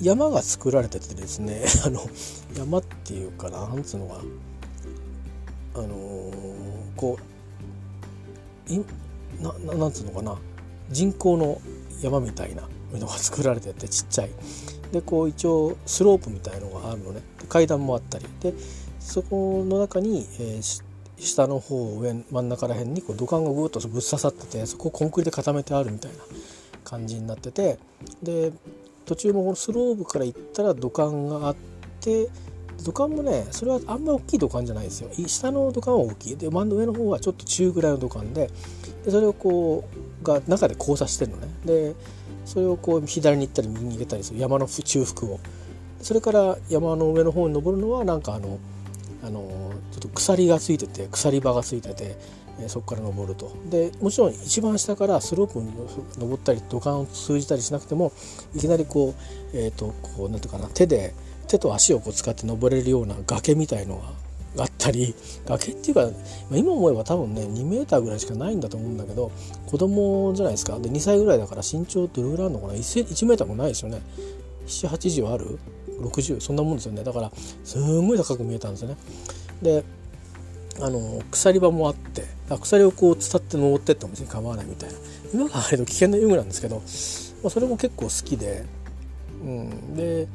[0.00, 2.00] 山が作られててですね あの
[2.56, 4.20] 山っていうかななんつうのが
[5.74, 6.32] あのー、
[6.96, 7.18] こ
[8.68, 8.84] うい
[9.40, 10.38] ななんつうのかな。
[10.90, 11.60] 人工の
[12.00, 14.30] 山みたいなのが作られててちっちゃい。
[14.92, 17.20] でこう一応スロープみたいのがあるのね。
[17.48, 18.24] 階段もあったり。
[18.40, 18.54] で
[19.08, 20.82] そこの中に、えー、
[21.18, 26.18] 下の方上真ん中ら辺にこう土管がぐっとぶっ刺さっててそこをコンクリで固めてあるみたいな
[26.84, 27.78] 感じになってて
[28.22, 28.52] で
[29.06, 31.56] 途中もこのスロープから行ったら土管があっ
[32.02, 32.28] て
[32.84, 35.10] 土管もねそれはあんまり大きい土管じゃないですよ。
[35.26, 36.36] 下の土管は大きい。
[36.36, 38.50] で真ん上の方はちょっと中ぐらいの土管で
[39.06, 39.88] でそれをこ
[40.22, 41.48] うが中で交差してるのね。
[41.64, 41.94] で
[42.44, 45.40] それをこう左に行ったり右に行けたりする山の中腹を。
[46.02, 48.58] それから山の上の方に登るのはなんかあの
[49.28, 49.40] あの
[49.92, 52.16] ちょっと鎖がついてて鎖場がついてて、
[52.60, 53.52] えそこから登ると。
[53.70, 55.70] でもちろん一番下からスロープに
[56.18, 58.12] 登ったり土管を通じたりしなくても
[58.54, 59.14] いきなりこ
[59.54, 61.14] う,、えーと、こうなんていうかな手で
[61.46, 64.02] 手と足をこう使って登れるような崖みたいの
[64.56, 65.14] があったり
[65.46, 66.08] 崖っていうか
[66.50, 69.30] 今思えば多分ね2メーターぐらいしかないんだと思うんだけど
[69.66, 70.78] 子供じゃないですか。
[70.78, 74.00] で2歳ぐらいだから身長どれぐらいあるのかな？1, 1メーターもないですよね。
[74.66, 75.58] 780ある？
[76.00, 77.04] 60そんなもんですよね。
[77.04, 77.32] だから
[77.64, 78.96] すんごい高く見えたんですよね。
[79.62, 79.84] で
[80.80, 82.24] あの鎖場もあって
[82.60, 84.98] 鎖をこう伝って登ってっても別に構わないみたいな。
[85.34, 86.82] 今があれの危険な遊具なんですけど、ま
[87.48, 88.64] あ、それも結構好きで、
[89.42, 90.26] うん、で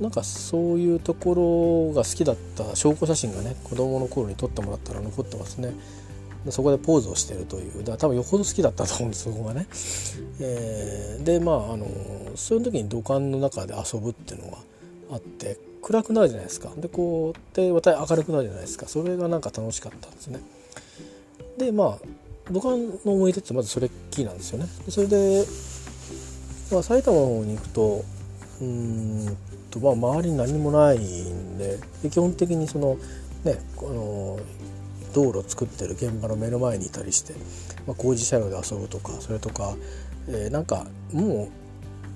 [0.00, 5.72] なんかそういうところが好きだった証拠写真がね子供の頃に撮ってもらったら残ってますね。
[6.50, 7.78] そこでポーズをしてるという。
[7.78, 9.66] だから多分よほど好きだったと思うんですそこがね、
[10.40, 11.86] えー、でまああの
[12.34, 14.58] そういう時に土管の中で遊ぶっていうのが
[15.12, 16.70] あって暗くなるじゃないですか。
[16.76, 18.86] でこうでまた明るくなるじゃないですか。
[18.86, 20.40] それがなんか楽しかったんですね。
[21.58, 22.06] でまあ
[22.50, 24.66] 僕の思い出ってまずそれっきりなんですよね。
[24.84, 25.44] でそれで、
[26.70, 28.04] まあ、埼玉の方に行くと
[28.60, 29.36] うん
[29.70, 32.96] とまあ周りに何もないんでで基本的にその
[33.44, 34.38] ねあの
[35.12, 37.34] 道路作ってる現場の目の前にいたりして、
[37.86, 39.74] まあ、工事車両で遊ぶとかそれとか、
[40.28, 41.61] えー、なんかもう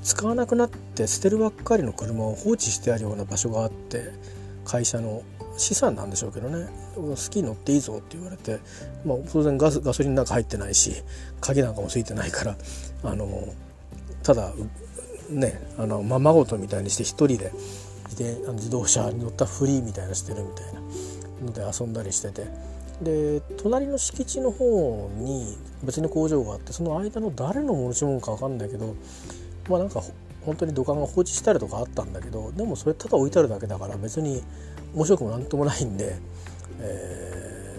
[0.06, 4.12] 使わなくなって捨てるばっかりの車を放置してあるような場所があって
[4.64, 5.24] 会社の
[5.56, 6.68] 資産なんでしょうけどね。
[6.94, 8.60] 好きに乗っていいぞって言われて、
[9.04, 10.92] まあ、当然ガスガソリンなんか入ってないし
[11.40, 12.56] 鍵なんかもついてないから
[13.02, 13.52] あの
[14.22, 14.52] ただ
[15.28, 17.50] ねあのままごとみたいにして一人で
[18.10, 20.80] 自自動車に乗ったフリーみたいなしてるみたいな
[21.44, 22.46] ので遊んだりしてて。
[23.02, 28.96] で隣の敷地の方に別に工場があってその間の誰の持ち物か分かんないけど
[29.68, 30.02] まあなんか
[30.44, 34.42] 本当に土管が放置したりとかあったんだけどでもそれただ置いてあるだけだから別に
[34.94, 36.16] 面白くもなんともないんで、
[36.80, 37.78] え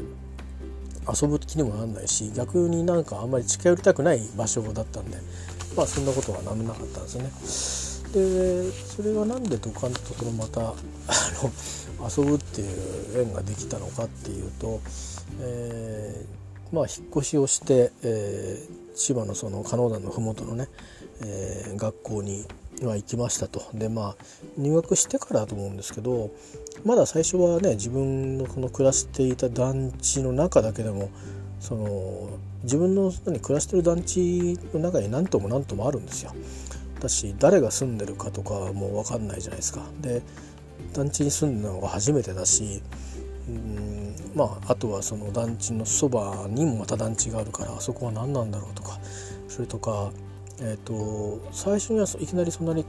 [1.06, 5.18] ー、遊ぶ気にもなんないし逆になんかあんまり近寄りたくない場所だったんで
[5.76, 7.88] まあそんなことはなんなかったんですね。
[8.14, 10.74] でそれがなんで土管とそのまたあ
[12.00, 14.80] の遊ぶっていう縁ができたのかっていうと、
[15.42, 20.68] えー、まあ引っ越しをして、えー、千葉のその加納山の麓のね
[21.22, 22.46] えー、学校に
[22.82, 24.16] は行きましたとでまあ
[24.58, 26.30] 入学してからだと思うんですけど
[26.86, 31.10] まだ最初はね自分のこの暮らしていた団地の中だけでも
[31.60, 32.30] その
[32.64, 36.34] 自分の暮らしてる団地の中に何とも何ともあるんですよ。
[37.00, 39.82] だし誰が住んでるかとかもう分かんないじゃないですか。
[40.02, 40.22] で
[40.94, 42.82] 団地に住んだのが初めてだし
[43.48, 49.00] うんまああとはその団地のそばにもまた団地があるからあそこは何なんだろうとか
[49.48, 50.12] それとか、
[50.60, 52.86] えーと、最初にはいきなりそんなに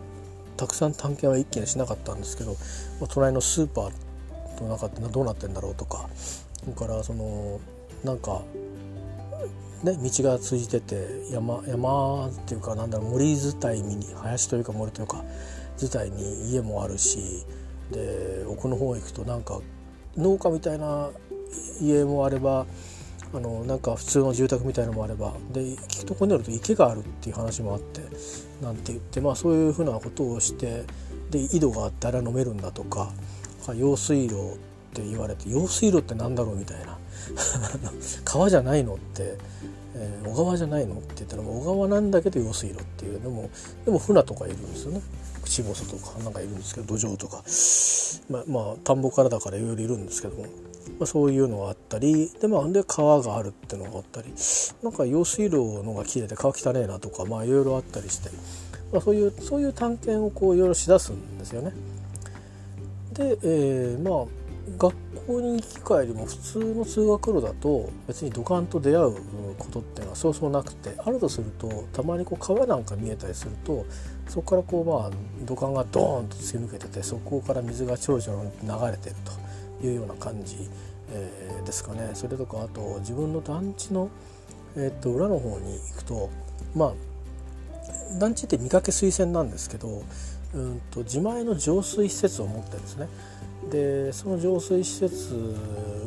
[0.56, 2.56] たくさん探検は一気にしなかったんですけど、ま
[3.04, 7.60] あ、隣のスーパーの中ってどうなってんだろうとかそれからその
[8.04, 8.42] なんか
[9.82, 15.24] ね、道が通じてて山山っていうかなんだろう森伝いに林というか森というか
[15.80, 17.44] 伝いに家もあるし
[17.92, 19.60] で奥の方行くとなんか
[20.16, 21.10] 農家みたいな
[21.80, 22.66] 家もあれば
[23.34, 28.00] あのなんか普通の住宅みたいのもあればで聞くとこによると池があるっていう話もあって
[28.62, 30.84] なんて言ってまあそういうふうなことをして
[31.30, 33.12] で井戸があってあれは飲めるんだとか
[33.76, 34.38] 用水路っ
[34.94, 36.98] て言われて用水路って何だろうみたいな。
[38.24, 39.36] 川じゃないのって、
[39.94, 43.50] えー、小川じゃないのって言ったら小川なんだけど用水路っていうでも
[43.84, 45.02] でも船とかいるんですよね。
[45.42, 47.42] 口細とかなんかいるんですけど土壌とか。
[48.30, 50.46] まあ、まあ、田んぼからだからいろいろいるんですけども、
[50.98, 54.32] まあ、そういうのがあったりで,、まあ、で川があるっていうのがあったり
[54.82, 58.30] なんか用水路のが綺麗で川汚ねえなとかまあいろいろあったりして、
[58.92, 61.72] まあ、そういうそういう探検をこういろいろしだすんですよね。
[63.12, 64.38] で、えー、まあ
[64.76, 64.94] 学
[65.26, 69.14] 校に行き帰りも普通の通学路だと別に土管と出会う
[69.58, 73.86] ことっていうのはそうそうなくてあるとするとたまにこう川なんか見えたりすると
[74.28, 75.10] そこからこうまあ
[75.46, 79.32] 土管がドーンと突き抜けててそこから水がちょろちょろ流れてると
[79.82, 80.56] いうような感じ、
[81.12, 84.10] えー、ですかねそれとかあと自分の団地の、
[84.76, 86.30] えー、っと裏の方に行くと
[86.74, 90.02] まあ団地って見かけ水栓なんですけど
[90.54, 93.08] うんと自前の浄水施設を持ってですね。
[93.70, 95.54] でその浄水施設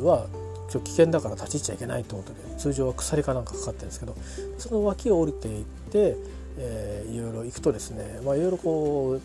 [0.02, 0.26] は
[0.68, 4.16] ちょ危険だから立ち入っちゃいけないと思って通常は鎖かなんかかかってるんですけど
[4.58, 6.16] その脇を降りていって、
[6.56, 9.20] えー、いろいろ行くとですね、まあ、いろいろこ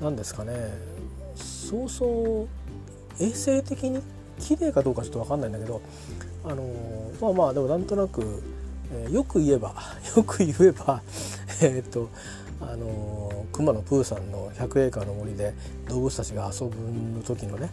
[0.00, 0.72] うなんですかね
[1.36, 2.61] そうそう
[3.22, 4.00] 衛生的に
[4.38, 5.80] 綺麗かどうかちょっと分かんないんだけど
[6.44, 6.62] あの
[7.20, 8.42] まあまあでもなんとなく、
[8.92, 9.74] えー、よく言えば
[10.16, 11.02] よく言えば
[11.62, 12.08] えっと
[12.60, 15.54] あの熊野プーさんの100エーカーの森で
[15.88, 17.70] 動物たちが遊ぶ時のね、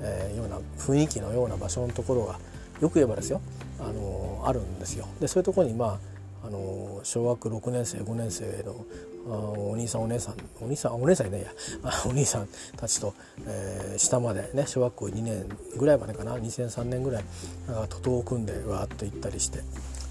[0.00, 2.38] えー、ような雰囲気のような場所のところが
[2.80, 3.40] よく言えばですよ
[3.78, 5.06] あのあるんですよ。
[5.20, 5.98] でそういうとこにま
[6.42, 8.84] ああの小学6年生5年生の
[9.26, 11.52] お兄さんお姉さんお兄さんお姉さんいないや。
[12.06, 13.14] お兄さんたちと、
[13.46, 17.24] えー、下までね小学校2年ぐらいまでかな？2003年ぐらい
[17.66, 19.60] なんか徒党を組んでわーっと行ったりして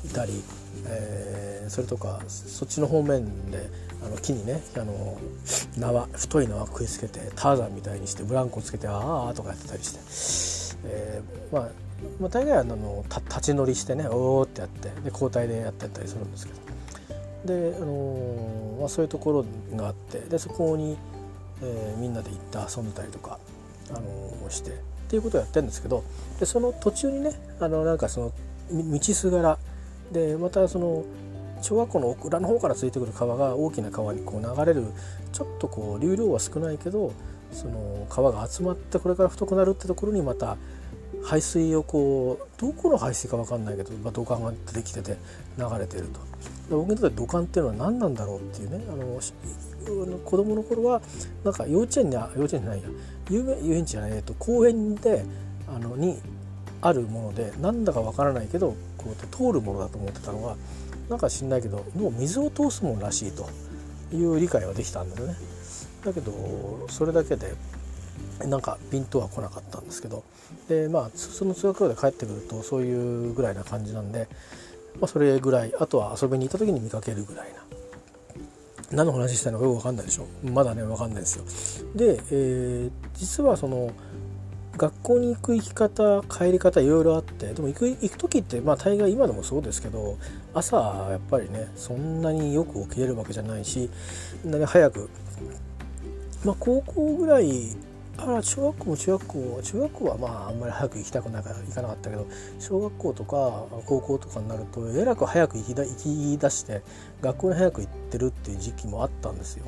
[0.05, 0.43] いたり、
[0.85, 3.69] えー、それとかそっちの方面で
[4.05, 5.17] あの木にねあの
[5.77, 9.93] 縄太い縄食いつけてターザンみたいにしてブランコつけてああとかやってたりし
[10.75, 11.69] て、えー、まあ
[12.21, 16.68] まあ、大概あの立ち乗りしてねおおってやってで交代でやってたりするんですけど。
[17.45, 20.97] で、あの、まあ、そういうところがあってでそこに、
[21.61, 23.39] えー、みんなで行って遊んだりとか、
[23.91, 24.73] あの、してっ
[25.09, 26.03] ていうことをやってるんですけど
[26.39, 28.31] でその途中にねあのなんかその
[28.71, 29.57] 道すがら
[30.11, 31.03] でまたその
[31.61, 34.85] 小学校の裏の方からついてくる川が大きな川にこう流れる
[35.33, 37.11] ちょっとこう流量は少ないけど
[37.51, 40.57] その川が集まってこれから太くなるってところにまた
[41.23, 45.17] 排水をこうどこの排水か分かんないけど、まあ、土管が出てきてて
[45.57, 46.28] 流れてると。
[46.69, 49.19] 僕にとって土管っていうのは何なんだろうっていうねあの
[50.19, 51.01] 子供の頃は
[51.43, 52.89] なんか幼稚園に幼稚園じゃないや
[53.29, 55.23] 遊園地じゃない、えっと、公園で
[55.67, 56.19] あのに
[56.81, 60.55] あるものでなんだか分からないけどこう通るものだと思ってたのが
[61.09, 63.49] なんか知んないけどもう水を通すもんらしいと
[64.15, 65.35] いう理解はできたんだよね。
[66.03, 67.53] だけどそれだけで
[68.45, 70.23] なんかピンとは来なかったんですけど
[70.69, 74.27] でまあその通学路で帰ってくるとそういうぐらいな感じなんで、
[74.95, 77.59] まあ、それぐらいあとは遊びに行った時に見かけるぐらいな。
[78.91, 80.27] 何の話したのかよく分かんないでしょ。
[80.43, 81.45] まだね分かんないですよ。
[81.95, 83.91] で、えー、実はその
[84.77, 90.17] 学校に行く行き方帰り方いろいろあってでも行く行く時ってまあ大概今でもそうですけど
[90.53, 90.77] 朝
[91.11, 93.89] やっぱりねそんなによく起きれるわけじゃないし
[94.41, 95.09] そんなに早く。
[96.45, 97.75] まあ高校ぐらい
[98.37, 102.27] あ中学校も中学校中学校はまああんまり早く行きたくないから行かなかったけど
[102.59, 106.81] 小学校とか高校とかになるとえらく早く行きだ行き出して
[107.21, 109.65] 学校に早く行ってるっていう時期もあったんですよ。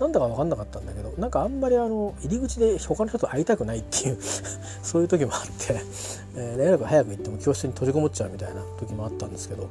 [0.00, 4.18] なんだか分かんなかったんだけどなんかあんまりあの入り口で他の人と会いたくないっていう
[4.82, 5.80] そういう時もあって、
[6.36, 9.68] えー、連絡早く行っても教室に閉じこもっちゃうみたいな時もあったんですけど、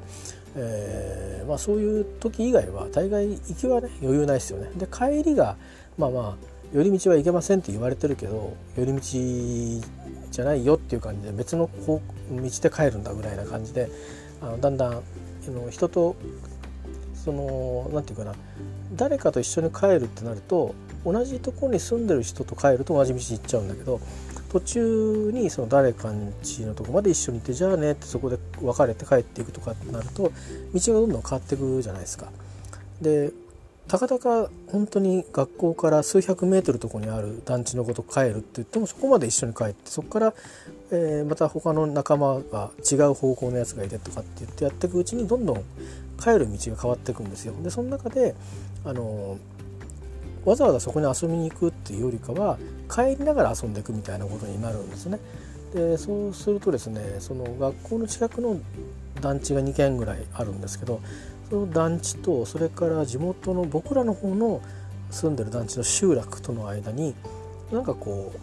[0.57, 4.69] えー、まあ、そういう時以外は大概行きはね余裕ないですよね。
[4.75, 5.55] で帰りが
[5.97, 8.99] まあまあ寄り道は行けませんって言われてるけど寄り道
[10.31, 11.99] じゃないよっていう感じで別の道
[12.29, 13.89] で帰るんだぐらいな感じで
[14.41, 15.01] あのだんだん
[15.69, 16.15] 人と
[17.13, 18.37] その何て言うかな
[18.95, 20.75] 誰かと一緒に帰るってなると
[21.05, 23.99] 同じところに住んでる人と帰ると同じ道行っちゃうんだけど
[24.49, 32.31] 途中にその誰かんちのとこまで一緒にいてじゃあねってそこで別れて帰っていくとかってなると道がどんどん変わっていくじゃないですか。
[33.01, 33.31] で
[33.87, 40.33] たかたか本当に学校から数百メートルとこにある団地のこと帰るって言ってもそこまで一緒に帰ってそこから、
[40.91, 45.63] えー、また他の仲間が違う方向のやつがいてとかって言ってやっていくうちにどんどん
[46.21, 47.53] 帰る道が変わっていくんですよ。
[47.63, 48.35] でその中で
[48.83, 49.37] あの
[50.43, 52.57] わざわざそこに遊びに行くっていうよりかは
[52.89, 55.19] 帰りながら遊んでいくみたいなことになるんですね。
[55.73, 58.59] でそうするとですねその学校の近くの
[59.21, 61.01] 団地が2軒ぐらいあるんですけど
[61.49, 64.61] その団地とそれから地元の僕らの方の
[65.09, 67.15] 住んでる団地の集落との間に
[67.71, 68.33] なんかこ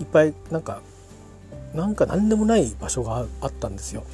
[0.00, 0.82] ういっぱいなんか
[1.74, 4.04] なんか何でもない場所があったんですよ。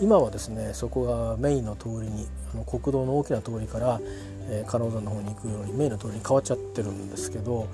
[0.00, 4.00] 今はですねそこがメインの通りにあの国道の大きな通りから、
[4.48, 7.66] えー、加納山の方に行くようにメインの通りに変わっちゃってるんですけど、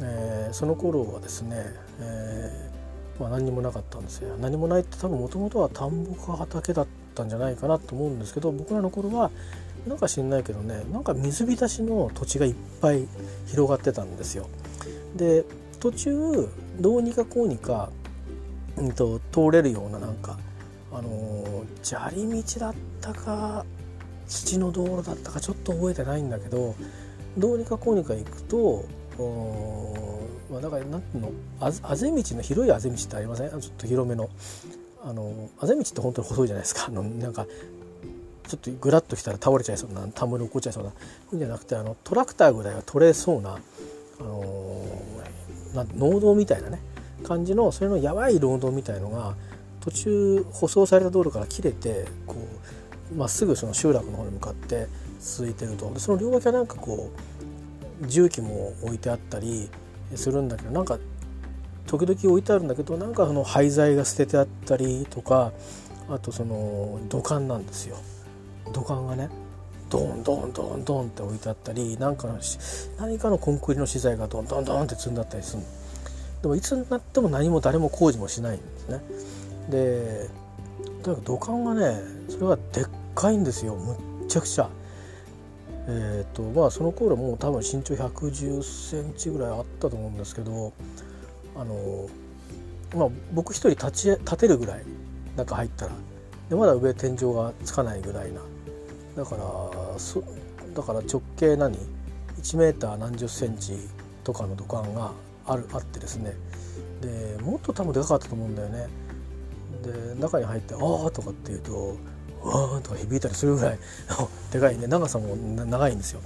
[0.00, 1.56] えー、その頃はですね、
[2.00, 9.30] えーまあ、何にもなかったんですよ何もないって多分もともとは田んぼか畑だったんじゃないかなと思うんですけど僕らの頃は
[9.86, 13.06] なんか知んないけどねなんか水浸しの土地がいっぱい
[13.46, 14.48] 広がってたんですよ。
[15.16, 15.44] で
[15.80, 17.90] 途中どうにかこうにか、
[18.76, 20.38] うんと、通れるようななんか
[20.92, 23.64] あの砂利道だったか
[24.28, 26.74] 土の道路だったかちょっと覚えてないんだけど
[27.38, 28.84] どうにかこうにか行くと
[30.50, 33.50] まあ、だかなんのあぜ道の広いあぜ道ってありません？
[33.50, 34.28] ちょっと広めの
[35.02, 36.86] あのあぜ道って本当に細いじゃないですか。
[36.88, 37.46] あのなんか
[38.48, 40.92] ちょっとグラッときたら倒れちゃいそうな田んぼに落っこっちゃいそうな。
[41.30, 43.60] ふうじゃなくてあのトラクターぐらいは取れそうな、
[44.20, 44.84] あの、
[45.74, 46.80] な農道みたいなね
[47.22, 49.36] 感じのそれのやばい農道みたいのが
[49.80, 52.36] 途中舗装された道路から切れてこ
[53.12, 54.88] うまっすぐその集落の方に向かって
[55.20, 55.92] 続いてると。
[55.92, 57.10] でその両脇はなんかこ
[58.02, 59.70] う重機も置いてあったり
[60.16, 60.98] するんだけどなんか
[61.90, 65.50] 時々置いてあるんだけどなんかその廃材が捨ててあったりとか
[66.08, 67.96] あとその土管なんですよ。
[68.72, 69.28] 土管がね
[69.88, 72.38] ドンドンドンドンって置いてあったりなんかの
[73.00, 75.62] 何かのコンクリの資材がドンドンドンって積んだったりする
[76.42, 79.00] でもいつになっても何も誰も工事もしないんですね。
[79.68, 80.30] で
[81.02, 83.74] とにかく土管がねそれがでっかいんですよ。
[83.74, 84.70] むっちゃくちゃ。
[85.88, 90.72] えーとまあ、その頃もう多分身長1 1 0センチぐらいあったと思うんですけど
[91.60, 92.08] あの、
[92.96, 94.82] まあ、僕一人立ち立てるぐらい
[95.36, 95.92] 中入ったら。
[96.48, 98.40] でまだ上天井がつかないぐらいな。
[99.16, 100.22] だからそ
[100.74, 101.76] だから直径何
[102.42, 103.74] ？1メーター何十センチ
[104.24, 105.12] とかの土管が
[105.46, 106.32] あるあってですね。
[107.02, 108.88] でもっと多分でかかったと思うんだよね。
[109.84, 111.96] で中に入って「ああ」とかって言うと
[112.42, 113.78] わーとか響いたりするぐらい
[114.50, 114.86] でかいね。
[114.86, 116.20] 長さも長いんですよ。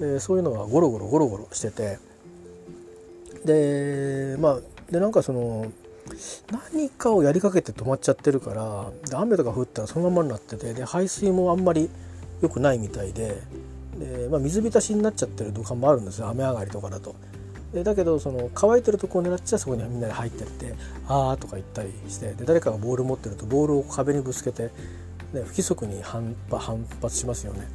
[0.00, 1.98] でそういうのがゴロゴロゴロゴロしてて。
[3.44, 4.58] でまあ
[4.90, 5.70] でなんかその
[6.50, 8.54] 何かをやりかけて止まっちゃってるか
[9.10, 11.88] ら雨とか降ったらそのままになっててで排水もあんまり
[12.42, 13.40] 良くないみたいで
[13.98, 17.14] で、まあ、水浸しになっちゃってる土管もあるんですよ雨上がりとかだと。
[17.72, 20.74] でだけどその乾いてるとこを狙っちゃそこにみんなで入ってって
[21.08, 24.70] 「あー」とか言ったりしてで誰かがボール持ってるとボールを壁にぶつけて
[25.34, 27.68] ね、不規則に反反発しますよね。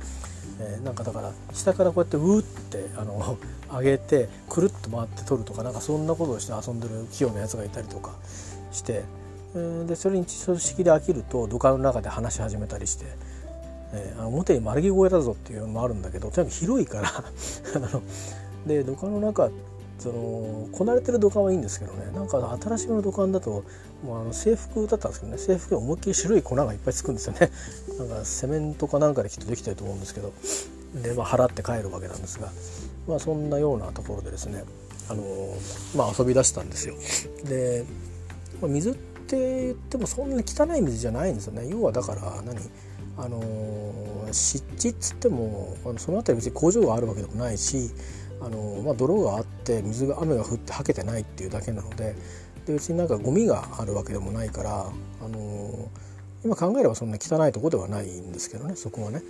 [0.59, 3.37] えー、なんかだから下からこうやってうーってあの
[3.71, 8.11] 上げてくるっと回って取るとかなんかそんなことをして遊んでる器用なやつがいたりとか
[8.71, 9.03] して、
[9.55, 13.05] えー、でそれに組式で飽きると土管の中で話し始めたりして。
[13.91, 17.09] えー、表に丸木小屋だぞっていうのもあるんだけどとにかく広いから
[17.75, 18.03] あの
[18.67, 19.49] で土管の中
[19.99, 22.11] そのこなれてる土管はいいんですけどね。
[22.13, 23.63] なんか新しめの土管だと
[24.03, 25.37] もうあの制服だったんですけどね。
[25.37, 27.51] 制服に思いっきり白い粉がいっぱいつくんですよね。
[27.99, 30.33] なんかセメントかなんかできっとできてると思うんですけど。
[31.03, 32.51] で、まあ、払って帰るわけなんですが、
[33.07, 34.63] まあ、そんなようなところでですね。
[35.07, 35.23] あの、
[35.95, 36.95] まあ、遊び出したんですよ。
[37.43, 37.85] で、
[38.59, 38.93] まあ、水っ
[39.27, 41.67] て言ってもそんなに汚い水じゃないんですよね。
[41.69, 42.57] 要はだから何？
[43.21, 43.43] あの
[44.31, 47.91] 湿地っつってもあのその辺り別に工場があるわけでもないし
[48.41, 52.15] あの、まあ、泥があって水が雨が降ってはけてないっていうだけなので
[52.65, 54.85] で別になんかゴミがあるわけでもないから
[55.21, 55.89] あの
[56.43, 59.21] 今考えればそんな汚いとこではないんですけどねそこはね。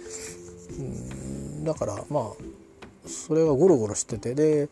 [0.78, 2.24] うんだからまあ
[3.08, 4.70] それがゴロゴロしててで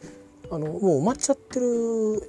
[0.52, 2.22] あのもう埋まっちゃってる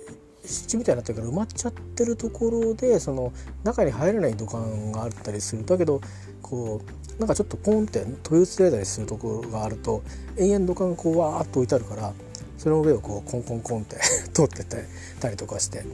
[0.44, 3.32] 湿地みたいになってるから埋まっちゃってるところでその
[3.64, 6.00] 中に入れない土管があったりするだけど
[6.42, 10.02] こうなんかちょっとポンって飛び移れたりするところがあると
[10.36, 12.12] 延々土管がこうわーっと置いてあるから
[12.58, 13.96] その上をこうコンコンコンって
[14.32, 14.84] 通ってて
[15.20, 15.84] たりとかして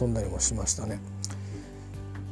[0.00, 1.00] 遊んだりもしましたね。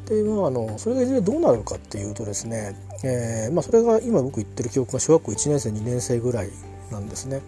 [0.07, 6.51] でまあ、あのそれがいずれどうなるかっていうとですね、えーまあ、それが今僕言ってる記憶が小学校1年生2年生ぐらい
[6.91, 7.41] なんですね。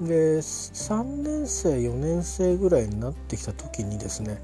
[0.00, 4.42] で3年生4年生ぐらいになってきた時にですね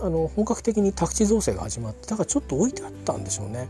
[0.00, 3.68] あの本格的に宅地造成が始まってだからちょっと置いてあったんでしょうね。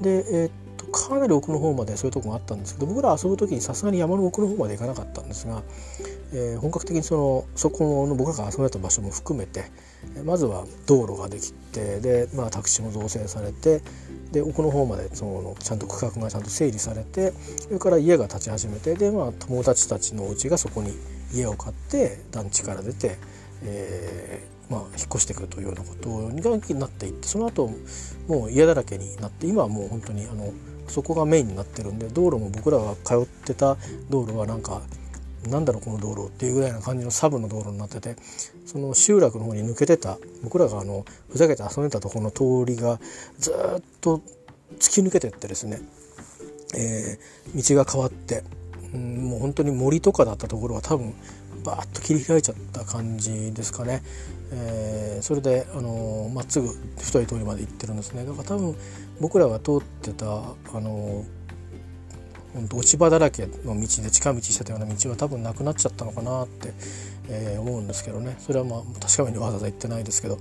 [0.00, 0.50] で、えー、
[0.96, 5.62] かなり奥の方までそういうとこがあったんですけど僕ら遊ぶ時にさすがに山の奥の方まで行かなかったんですが、
[6.32, 9.64] えー、本格的にそのそこの僕らが遊んでた場所も含めて
[10.24, 13.82] まずは道路ができてで、まあ、宅地も造成されて
[14.32, 20.92] で奥の方までそのちゃんと区画がちゃんと整理されてそれから家が建ち始めてで、まあ、友達たちのお家がそこに
[21.32, 23.16] 家を買って団地から出て、
[23.62, 27.70] えーまあ、引っ越してくるというようなことになっていってその後
[28.26, 30.52] もう家だらけになって今はもう本当にあの
[30.88, 33.76] そこがメインになってるんで道路も僕らが通ってた
[34.08, 34.82] 道路はなんか
[35.48, 38.16] なんだろうこの道路っていうぐらいな感じのサブの道路になってて
[38.64, 42.98] その集落の方に抜けてた僕らがあのふざけて遊んでたとこの通りが
[43.38, 44.22] ずっと
[44.78, 45.80] 突き抜けてってですね、
[46.76, 48.42] えー、道が変わって、
[48.92, 51.14] うん、もう本当に森とかだったところは多分
[51.64, 54.02] バーッと切り開いちゃった感じですかね、
[54.52, 56.68] えー、それであのまっすぐ
[57.00, 58.24] 太い通りまで行ってるんですね。
[58.24, 58.76] だから多分
[59.20, 61.24] 僕らが通ってたあの
[62.54, 66.72] 本当落ち葉だらけの道で近道してたような道は多分なくなっちゃったのかなって、
[67.28, 70.38] えー、思うんですけどねそれはまあ確かめにわざわざ行ってないですけど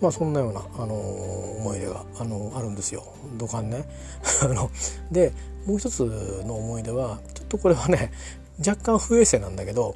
[0.00, 3.04] まあそんなような、あの思い出が、あのあるんですよ
[3.38, 3.84] 土管ね。
[4.42, 4.70] あの
[5.10, 5.32] で
[5.66, 6.00] もう一つ
[6.44, 8.10] の思い出はちょっとこれはね
[8.58, 9.94] 若干不衛生なんだけど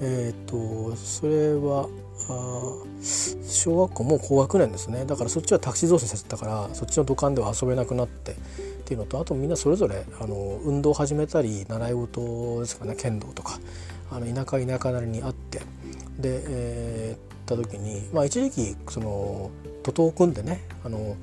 [0.00, 1.88] えっ、とそれは
[2.28, 2.72] あ
[3.02, 5.04] 小学校も高学年ですね。
[5.04, 8.34] だからそっちはタクシー造成させたからそっちの土管では遊べなくなってっ
[8.84, 12.94] ていうのとあとみんなそれぞれあの運動を始めたり習い事ですかね。
[12.96, 13.58] 剣道とか
[14.10, 15.60] あの田舎田舎なりにあって。
[16.18, 19.50] で、えー、った時に、まあ、一時期その
[19.82, 21.16] 徒党組んでねあの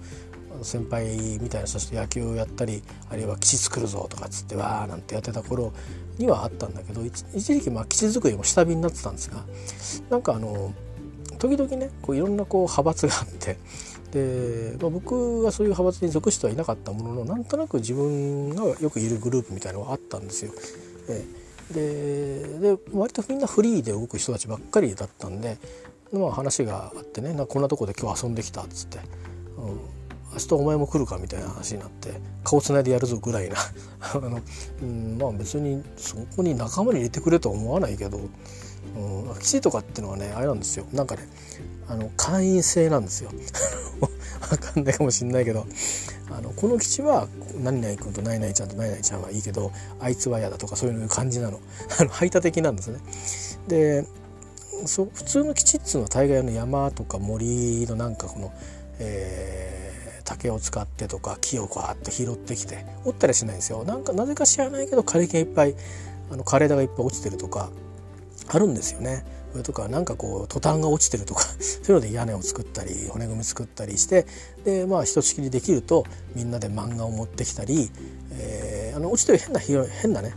[0.61, 5.71] 先輩みたいな人たちと野球をやったりあるいは基地作るぞとかっつってわーなんてやってた頃
[6.17, 9.45] にはあったんだけど一時期まあ基地作りも下火になってたんですが
[10.09, 10.73] なんかあの
[11.39, 13.57] 時々ねこういろんなこう派閥があって
[14.11, 20.51] で、まあ、僕はそういう派閥に属してはいなかったもののなんとなく自分がよくいるグループみたいなのがあったんですよ。
[21.09, 21.25] え
[21.73, 25.57] でで割とみんなフリーで動く人たちばっかりだったんで、
[26.11, 28.97] まあ、話があってねなこんなとこで今日遊んできたっつって、
[29.57, 29.65] うん、
[30.33, 33.55] 明日お前も来るかみたいな話になって顔つないでやるぞぐらいな
[34.13, 34.41] あの、
[34.81, 38.19] うん、まあ別にそこに仲間に入れてくれとは思わないけど、
[38.95, 41.27] うん、基地とかっていうのはねあれなんですよなんかね
[41.87, 43.31] あの会員制なんですよ
[44.51, 45.65] わかんないかもしんないけど
[46.31, 47.27] あのこの基地は
[47.61, 51.59] 何々君と何々ちゃんと何々ちゃんはいいけどあいつは嫌だとかそういう感じなの
[51.99, 52.99] あの排他的なんですね。
[53.67, 54.05] で
[54.85, 58.53] そ普通の基地っつうのは大概の山とか森のなんかこの、
[58.99, 63.83] えー、竹を使ってとか木をこうやって拾ってきて折ったりしないんですよ。
[63.83, 65.75] なんかなぜか知らないけど枯れ木がいっぱい
[66.31, 67.71] あの枯れ枝がいっぱい落ちてるとか
[68.49, 69.23] あるんですよね。
[69.53, 74.27] 上とかなんかこうトタンが落ちてるとか そういうので屋根を作ったり骨組み作ったりして
[74.63, 77.89] でまあひとしきりできるとみんなで漫画を持ってきたり、
[78.33, 80.33] えー、あの落ちてる変な変なね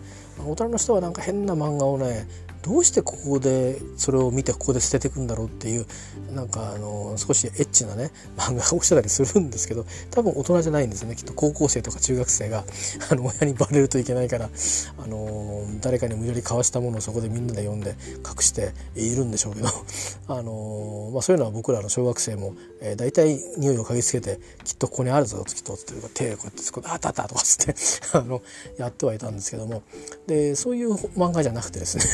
[0.47, 2.27] 大人の人はなんか変な漫画をね
[2.63, 5.87] どうしてここでそれを見てここで捨てていくんだろうっていう
[6.33, 11.17] なんかあの少しエッチなね 漫画が落ちてたりするんですけど多分大人じゃないんですよね。
[11.17, 12.65] きっと高校生とか中学生が
[13.11, 14.51] あの親にバレるといけないから
[14.99, 19.69] あの誰かに無理やり交わしたものをそこでみんなで読んで隠しているんでしょうけど
[20.29, 27.75] あの、まあ、そういうのは僕らの小学生も、え、大体匂いを嗅ぎつけてきっとここにあるぞきっとって手をこうやって「あったあった」とかつって
[28.17, 28.43] あの
[28.79, 29.83] やってはいたんですけども。
[30.27, 32.05] でそういう漫画じゃなくてですね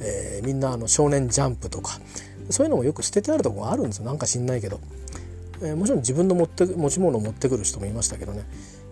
[0.00, 1.98] えー、みんなあの少年ジャンプとか
[2.50, 4.04] そういうのもよく捨ててあるとこがあるんですよ。
[4.04, 4.80] なんか知んないけど、
[5.62, 8.44] えー、もちろん自分の持って持ち物を持ってくる人もいましたけどね、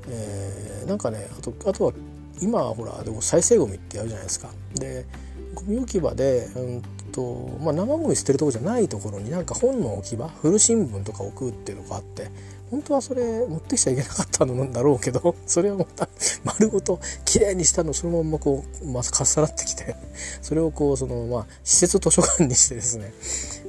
[0.09, 1.93] えー、なんかねあとあとは
[2.40, 4.51] 今ほらでも再生ゴミってやるじゃないですか。
[4.74, 5.07] で
[5.55, 6.82] ゴミ置き場で、うん
[7.12, 12.30] とまあ、生ゴミ捨てるとこじゃないところになんか本の置き場古新聞とか置くっていうのがあって
[12.72, 16.08] 本当はそれ持ってきちゃいけなかったのなんだろうけど それをまた
[16.42, 19.94] 丸ごときれいにしたのそのままこう、まあ、かっさらってきて
[20.40, 23.12] それをこうそのまあ施設図書館にしてですね、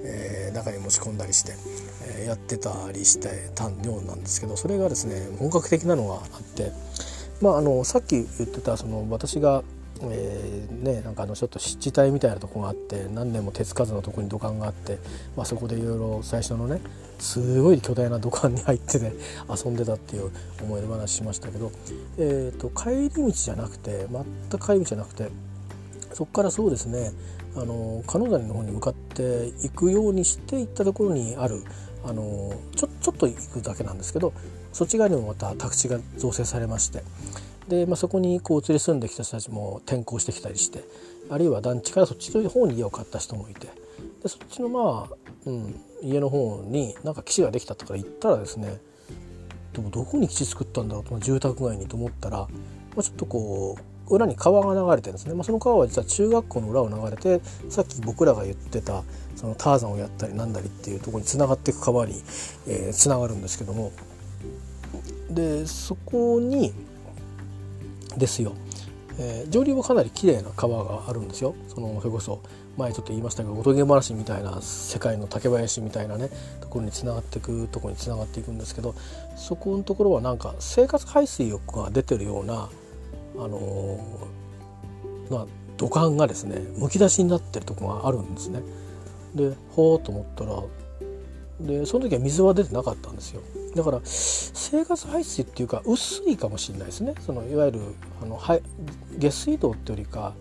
[0.05, 1.53] えー、中に持ち込んだりして、
[2.15, 6.71] えー、やってたりしてたようなんですけどそれがですね本格的なのがあって
[7.41, 9.65] まああのさっき言ってたその私が
[10.01, 14.97] えー、ね、なんかあのちょっと湿地帯みたいなとこがあって何年も手つかずのとこに土管があって、
[15.37, 16.81] まあ、そこでいろいろ最初のね
[17.23, 19.13] すごい巨大な土管に入ってね
[19.49, 20.29] 遊んでたっていう
[20.61, 21.71] 思い出話しましたけど、
[22.17, 25.29] えーと、帰り道じゃなくて全く帰り道じゃなくて
[26.11, 27.11] そこからそうですね
[27.55, 31.63] あの鹿野谷の方に向かって行くようにして行ったところにある
[32.03, 34.33] あのちょちょっと行くだけなんですけど
[34.73, 37.03] そっち側にもまた宅地が造成されまして
[37.69, 40.83] で、まあ、そこにこう移り住んできた人たちも転校してきたりして、
[41.29, 43.67] あるいは団地からそっちの方に家を買った人もいて
[44.21, 48.77] でそっちのまあ、うん、家の方になんか基地ができたとか言ったらですね
[49.73, 52.47] でもどこに基地作ったんだろうと住宅街にと思ったら、ま
[52.97, 59.03] あ、ちょっとこう裏に川が流れてるんですね、まあ、その川は実は中学校の裏を流れてさっき僕らが言ってた
[59.35, 62.21] そのターザンをやったりなんだりっていうとこにつながっていく川に
[62.91, 63.91] つな、がるんですけども。
[65.29, 66.71] でそこに
[68.17, 68.53] ですよ、
[69.17, 71.55] えー、上流はかなり綺麗な川があるんですよ。
[71.67, 72.41] そのそれこそ
[72.77, 78.95] 前ちょっと言いましたけどおとぎ話みたいな世界の竹林みたいなねところにつながっていくところにつながっていくんですけど
[79.35, 82.69] そこのところはなんか生活排水浴が出てるような
[83.35, 85.45] あのー、まあ
[85.77, 88.61] 土管がですねむき出しになってるとこがあるんですね。
[89.35, 90.63] でほーと思ったら
[91.67, 93.41] でその時は水は出てなかったんですよ。
[93.75, 97.15] だから生活排水っていうか薄いかもしれないですね。
[97.19, 97.79] そのいわゆる
[98.21, 98.39] あの
[99.17, 100.33] 下水道ってよりか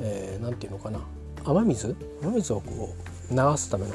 [0.00, 1.00] 何、えー、て言うのかな。
[1.44, 1.96] 雨水？
[2.22, 2.94] 雨水をこ
[3.30, 3.94] う流すための、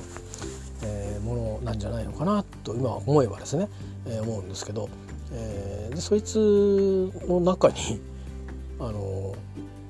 [0.84, 3.70] えー、ものなんじゃないのかなと今思えばですね、
[4.06, 4.89] えー、思うんですけど、
[5.32, 8.02] えー、でそいつの中に
[8.80, 9.36] あの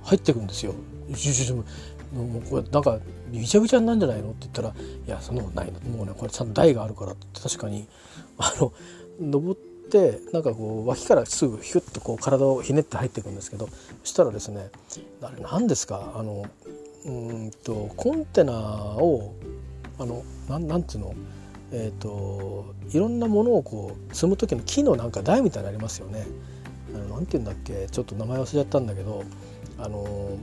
[0.03, 0.73] 入ってくんですよ。
[2.13, 2.99] もうこれなんか
[3.29, 4.69] びちゃびちゃになんじゃないのって言ったら
[5.05, 5.79] 「いやそんなことないの。
[5.97, 7.87] もうねこれちゃんと台があるから」って確かに。
[8.39, 8.71] あの
[9.19, 13.67] 登ってなんかこう脇からすぐヒュッとこう体をひねって入っていくんですけど
[14.03, 14.69] そしたらですね
[15.21, 16.13] あれ何ですか？
[16.15, 16.45] あの
[17.05, 19.33] うんとコンテナを
[19.99, 21.15] あのなんなんていうの？
[21.69, 26.25] えーと、いろんなものをこう積む時の木のなんか台みたいなのありますよね。
[26.95, 27.87] あのなんて言うんだっけ？
[27.91, 29.23] ちょっと名前忘れちゃったんだけど
[29.77, 30.37] あの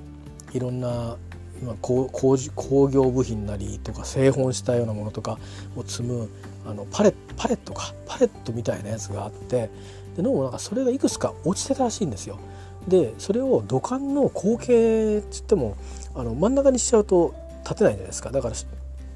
[0.52, 1.16] いろんな
[1.62, 2.10] 今工
[2.54, 5.38] 工業部品なりとか製本したようなものとか
[5.76, 6.28] を積む
[6.66, 9.70] あのパレパレットかパレットみたいなやつがあって
[10.16, 12.38] でどうもなんかそれがいくつか落ちてたらしいんですよ。
[12.86, 15.74] でそれを土管の後継っつっても
[16.14, 17.34] あの真ん中にしちゃうと
[17.64, 18.30] 立てないじゃないですか。
[18.30, 18.54] だから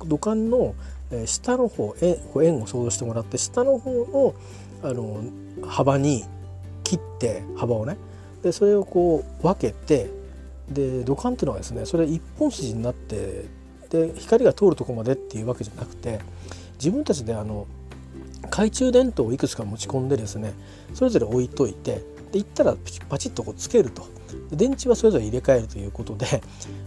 [0.07, 0.75] 土管の
[1.27, 4.35] 下の方円を想像してもらって下の方の
[4.83, 5.23] あの
[5.67, 6.25] 幅に
[6.85, 7.97] 切って幅をね。
[8.43, 10.11] でそれをこう分けて
[10.71, 13.47] で土管っていうのはですねそれ一本筋になって
[13.91, 16.21] で光が通るとこまでっていうわけじゃなくて
[16.75, 17.67] 自分たちであの
[18.45, 20.53] 懐中電灯をいくつか持ち込んでですね
[20.95, 22.77] それぞれ置いといてで行ったら
[23.09, 24.07] パチッとこうつけると。
[24.51, 26.43] 電池はそれぞれ入れ替えるということで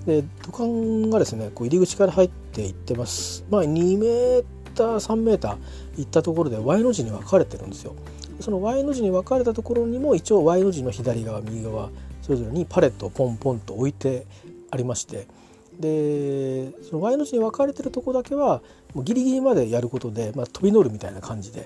[0.06, 3.46] で土管がですねこう入り口から入っていってます。
[3.50, 5.58] まあ2メーター3メーター
[5.98, 7.96] 行ったところで Y の字に分かれてるんですよ。
[8.40, 11.90] その Y の字に分かれたところにも一応 Y の字の左側右側
[12.22, 14.26] それぞれにパレットをポンポンと置いて
[14.72, 15.28] ありまして。
[15.80, 18.62] でその Y の字に分かれてるとこだけは
[18.94, 21.66] もうギリギリまでやることで、まあ、飛び乗るみたいな感じで、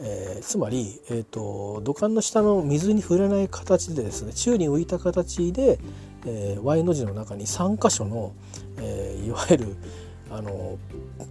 [0.00, 5.78] えー、つまり、えーと、土管の下の水に触れない形でですね宙に浮いた形で、
[6.26, 8.32] えー、Y の字の中に3箇所の、
[8.78, 9.76] えー、いわゆる
[10.30, 10.76] あの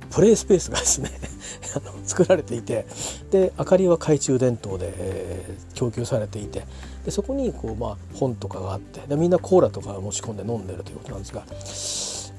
[0.10, 1.12] プレイスペースがですね
[2.06, 2.86] 作られていて
[3.30, 6.66] で明かりは懐中電灯で、えー、供給されていて
[7.04, 11.46] でそこにこう、まあ、本とかがあってでみんなコーラとか持ち込んで飲んでるということなんですが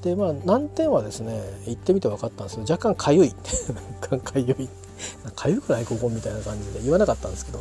[0.01, 3.31] でまあ難点はですね行ってみて分かったんですけど若干かゆい。
[4.23, 4.69] かゆい。
[5.35, 7.51] かゆくないここみたいな感じで言わなかったんですけ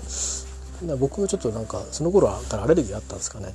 [0.87, 3.55] ど僕はちょっとなんかその頃からアレルギーあったんですかね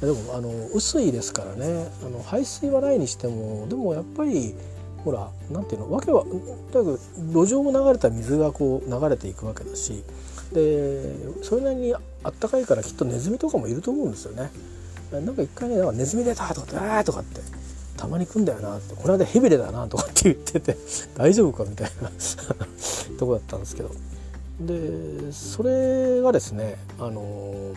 [0.00, 4.54] でもあの薄いですからねあの排水はないにしてもでもやっぱり
[5.04, 6.24] ほら何ていうのわけは
[6.72, 7.00] とにかく
[7.32, 10.02] 路上も流れた水がこう流れていくわけだし
[10.52, 14.50] でそれなりにあったかいからきっとネズミとかもいると思うんですよね。
[15.12, 17.40] なんか一回ね「ネズミ出た!」とかって「あー!」とかって
[17.96, 20.76] たまに来んだよなってこの間ヘビレだなとかって言ってて
[21.16, 22.10] 大丈夫かみたいな
[23.18, 23.90] とこだったんですけど。
[24.60, 27.74] でそれがですねあの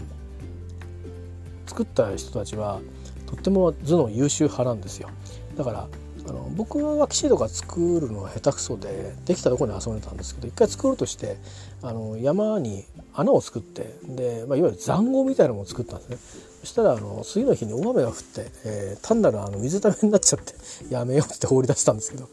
[1.68, 2.80] 作った人たちは
[3.28, 5.10] とっても頭脳優秀派なんですよ。
[5.58, 5.88] だから
[6.30, 11.38] あの僕は騎士とか作るのは下手くそでできたところに遊んでたんですけど一回作ろうとして
[11.82, 12.86] あの山に
[13.20, 16.18] 穴を作ってで、まあ、いわゆる塹壕みたいなのを作ったんですね。
[16.62, 20.54] そしたらあの次の日に大雨が降って、えー、単なるあの水ためになっちゃって
[20.94, 22.28] やめようって放り出したんですけど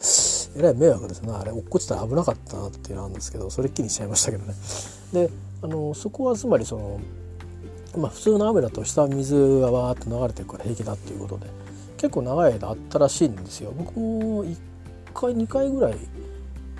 [0.60, 1.32] えらい迷惑ですね。
[1.32, 4.54] あれ落っこちたら危なかったなっていうのなんですけどそれっきりしちゃいましたけどね。
[5.12, 5.30] で
[5.62, 7.00] あのそこはつまりその
[7.96, 11.46] まあ普通の雨だと下水がわーっと流れてるから平気だっていうことで
[11.96, 13.72] 結構長い間あったらしいんですよ。
[13.76, 14.56] 僕も1
[15.14, 15.96] 回2回ぐらい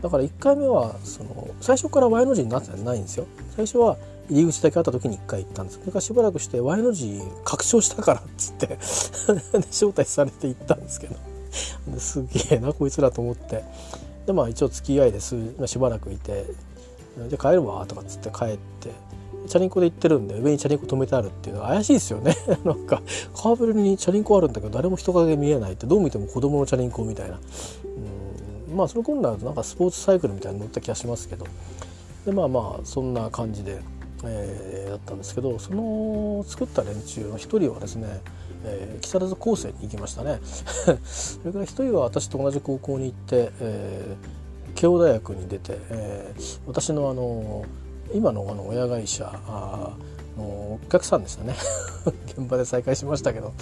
[0.03, 3.27] だから1回目はその最初から Y の字になってないんですよ。
[3.55, 3.97] 最初は
[4.29, 8.77] 入り口だけあった時に1回行ったんですそれからしばらくして Y の字拡張したからっつって
[9.71, 11.15] 招待されて行ったんですけど。
[11.99, 13.65] すげえなこいつらと思って。
[14.27, 15.37] でまあ一応付き合いです。
[15.67, 16.47] しばらくいて
[17.31, 18.91] 「で帰るわ」とかっつって帰って。
[19.47, 22.37] チャリンコで行ってるんで上にチャリンコ止めてあるっていうのは怪しいですよね。
[22.65, 23.01] なんか
[23.35, 27.39] カーブルにチャリンコあるんだけど誰も人影見えないってどう見ても子供のチャリンコみたいな。
[28.75, 31.47] まあその頃になるとなんかスポーツサイクルみたいに乗った気がしますけど
[32.25, 33.81] でまあまあそんな感じで、
[34.25, 38.21] えー、だったんですけどその作った連中の一人はですね
[38.65, 40.41] えー、木更津高専に行きましたね。
[41.05, 47.65] それから一人は私と同じ高校に行って、えー、慶応大学に出て、えー、私のあの
[48.13, 49.25] 今のあの親会社
[50.37, 51.55] のお客さんでしたね。
[52.27, 53.53] 現場で再会しましたけど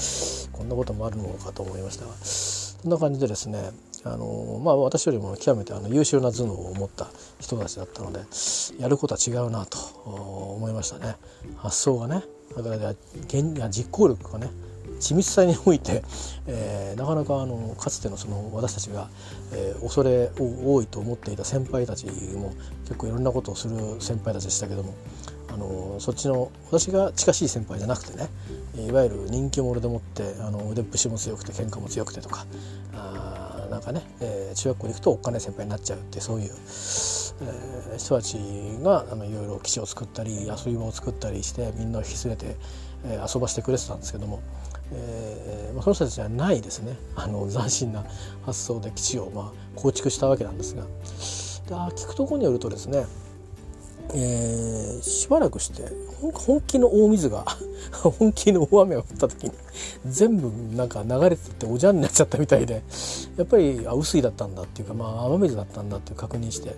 [0.52, 3.70] こんなこともあるのかと思いましたがそんな感じでですね
[4.04, 7.08] あのまあ私よりも極めてあの優秀な頭脳を持った
[7.40, 8.20] 人たちだったので
[8.78, 9.78] やることは違うなと
[10.56, 11.16] 思いましたね。
[11.56, 12.22] 発想がね
[12.56, 12.94] だから
[13.70, 14.50] 実行力がね
[15.00, 16.02] 緻密さにおいて、
[16.46, 19.08] えー、なかなかあのかつてのその私たちが、
[19.52, 22.52] えー、恐れ多いと思っていた先輩たちも
[22.84, 24.94] 結構いろんなことをする先輩たちでしたけども
[25.48, 28.28] あのそっちの私が近しい先輩じゃなくてね
[28.88, 32.46] いわゆる人気者でもってあの腕っぷしも強くて喧嘩も強くてとか
[32.92, 38.38] あなんかね、えー、中学校に行くとおっかない先輩になっちゃうってそういう、えー、人たち
[38.82, 42.56] があのいろいろ基地を作ったり遊び場を作ったりしてみんなを引き連れて、
[43.06, 44.40] えー、遊ばしてくれてたんですけども
[44.92, 46.96] えーまあ、その人たちじゃないですね。
[47.16, 48.04] あの斬新な
[48.44, 50.82] 発想で基地をまあ構築したわけなんですが。
[51.66, 53.06] で聞くところによるとですね、
[54.14, 55.90] えー、しばらくして
[56.32, 57.44] 本気の大水が
[58.18, 59.52] 本気の大雨が降った時に
[60.06, 62.82] 全部なんか流れてておじゃんになっちゃったみたいで
[63.36, 66.74] やっぱりあ雨水だったんだっていうか、まあ、雨水だったんだっていう確認して、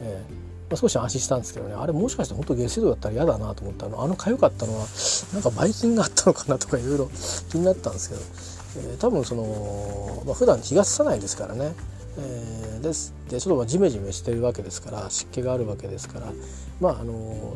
[0.00, 1.74] えーまあ、少し安心したんですけどね。
[1.74, 4.02] あれもしかして本当下水道だったら嫌だなと思ったの。
[4.02, 4.86] あの痒かったのは
[5.34, 7.10] なんかばい菌があったのかなとかいろいろ
[7.50, 11.74] 気になったんですけど、えー、多分その、まあ、普段日がさないですからね、
[12.16, 13.12] えー、です。
[13.28, 16.32] でちょっとまあジメジメしてるわけですから湿気があるわけですから。
[16.80, 17.52] まああの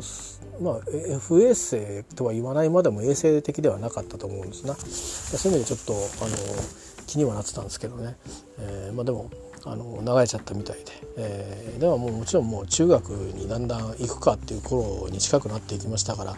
[0.61, 0.79] まあ、
[1.19, 4.75] 不衛生とは言わないまでも衛生的ではなかったと思うんですな。
[4.75, 6.35] そういう意味でちょっとあの
[7.07, 8.15] 気にはなってたんですけどね、
[8.59, 9.29] えー、まあでも
[9.63, 10.83] あの流れちゃったみたいで、
[11.17, 16.35] えー、でももうもちろんもう中学にだんだん行くかっていう頃に近くなっていきましたから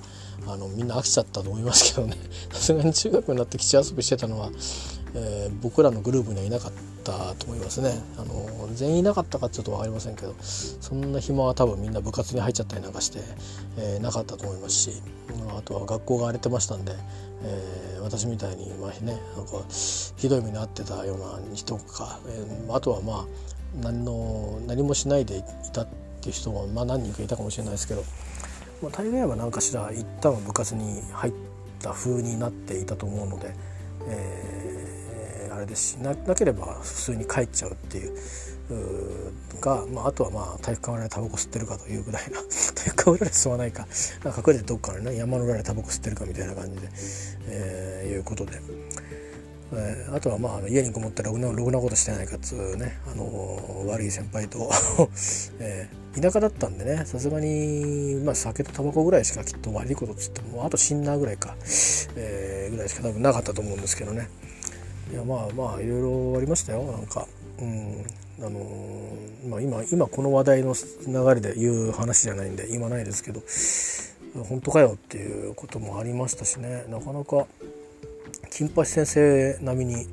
[0.52, 2.18] あのみんな飽きちゃったと思いますけどね。
[2.52, 4.50] さすがに中学になって基地遊びしてたのは、
[5.14, 6.72] えー、僕らのグループにはいなかっ
[7.04, 8.02] たと思いますね。
[8.18, 13.20] あの全員いなかったかちょっと分かりませんけどそんな暇は多分みんな部活に入っちゃったりなんかして、
[13.78, 15.02] えー、なかったと思いますし
[15.58, 16.94] あとは学校が荒れてましたんで、
[17.44, 19.64] えー、私みたいにまあねなんか
[20.18, 23.26] ひどい目に遭ってたような人か、えー、あとはまあ
[23.82, 25.44] 何の何もしないでい
[25.74, 25.88] たっ
[26.22, 28.04] ていう人も、まあ、何人かいたかもしれないですけど、
[28.82, 31.34] まあ、大概は何かしら一旦は部活に入っ
[31.82, 33.54] た風になっていたと思うので、
[34.08, 38.18] えー、あれですしななければ普通に帰っちゃうっていう。
[39.60, 42.40] か、まあ、あとはまあ体育館裏でタバコ吸ってるかというぐらいな
[42.76, 43.88] 体育館裏で吸わないか
[44.26, 46.90] 隠れてどっかのね山の裏でタバコ吸ってるかみたいな感じで、
[47.48, 48.62] えー、いうことで。
[49.72, 54.70] えー、あとはまあ家にこもったらろくなことしてないかっつうね、あのー、悪い先輩と、
[55.60, 61.56] えー、田舎だったんでねさすがに、まあ、酒とタバコぐらいしかきっと悪いことっつってもあとシンナーぐらいか、
[62.16, 64.28] えー、ぐらいしか多分なかったと思うんですけどね。
[65.12, 67.28] いやまあまあいろいろありましたよなんか。
[67.60, 68.06] うん。
[68.42, 68.60] あの
[69.50, 70.74] まあ、今今この話題の
[71.08, 73.42] 流れで言う話じゃないんで言わないですけど
[74.46, 76.86] 本当かよっていうこともありましたしね。
[76.88, 77.48] なかなか
[78.50, 80.08] 金八先生並みに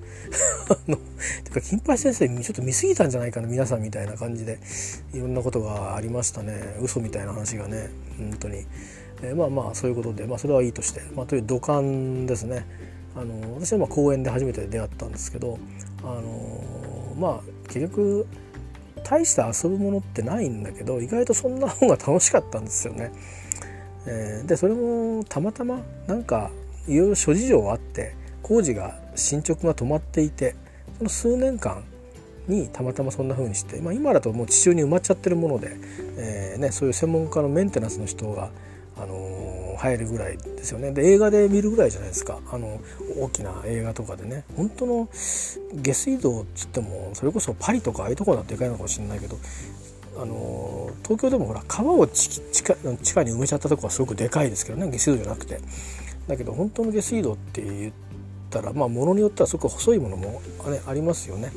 [0.68, 0.97] あの
[1.45, 4.59] てか金八先生ちょっと見過ぎたんじゃないかな皆さんみたいな感じで。
[5.16, 6.76] いろんなことがありましたね。
[6.80, 8.66] 嘘みたいな話がね本当に、
[9.22, 12.66] えー、まあまあそういうことで、まあ、それはいいとして、まあ、という土管ですね。
[13.14, 15.59] あの私はまあ公園で初めて出会ったんですけど
[16.03, 18.26] あのまあ結局
[19.05, 23.12] 大した遊ぶものってないんだけど意外とそんな方が楽しかったんですよね。
[24.07, 26.51] えー、でそれもたまたまなんか
[26.87, 28.14] いろいろ諸事情あって
[28.47, 30.55] 工事が進捗が止まっていて
[30.99, 31.82] その数年間
[32.47, 35.76] にたまたまそんな風にして、まあ、今だともう地中に埋まっちゃってるもので、
[36.16, 38.51] えーね、そういう専門家のメンテナンスの人が、
[38.97, 40.92] あのー、入るぐらいですよね。
[40.92, 42.38] で映画で見るぐらいじゃないですか。
[42.53, 42.80] あの
[43.18, 44.44] 大きな映画とかでね。
[44.57, 45.09] 本当の
[45.82, 49.36] 下水道っつってもそれこそパリとかああいうところだってでかいのかもしれないけど
[50.16, 54.88] あの東京でもほら川を地下地下に埋めちゃったとこはすごくでかいですけどね。
[54.92, 55.59] 下水道じゃなくて。
[56.28, 57.92] だけど本当の下水道って言っ
[58.51, 60.40] たらまあものによってはすごく細いものも,、
[60.70, 61.53] ね、ありますよね。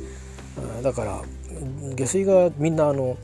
[0.82, 1.22] だから
[1.94, 3.16] 下水がみんなあの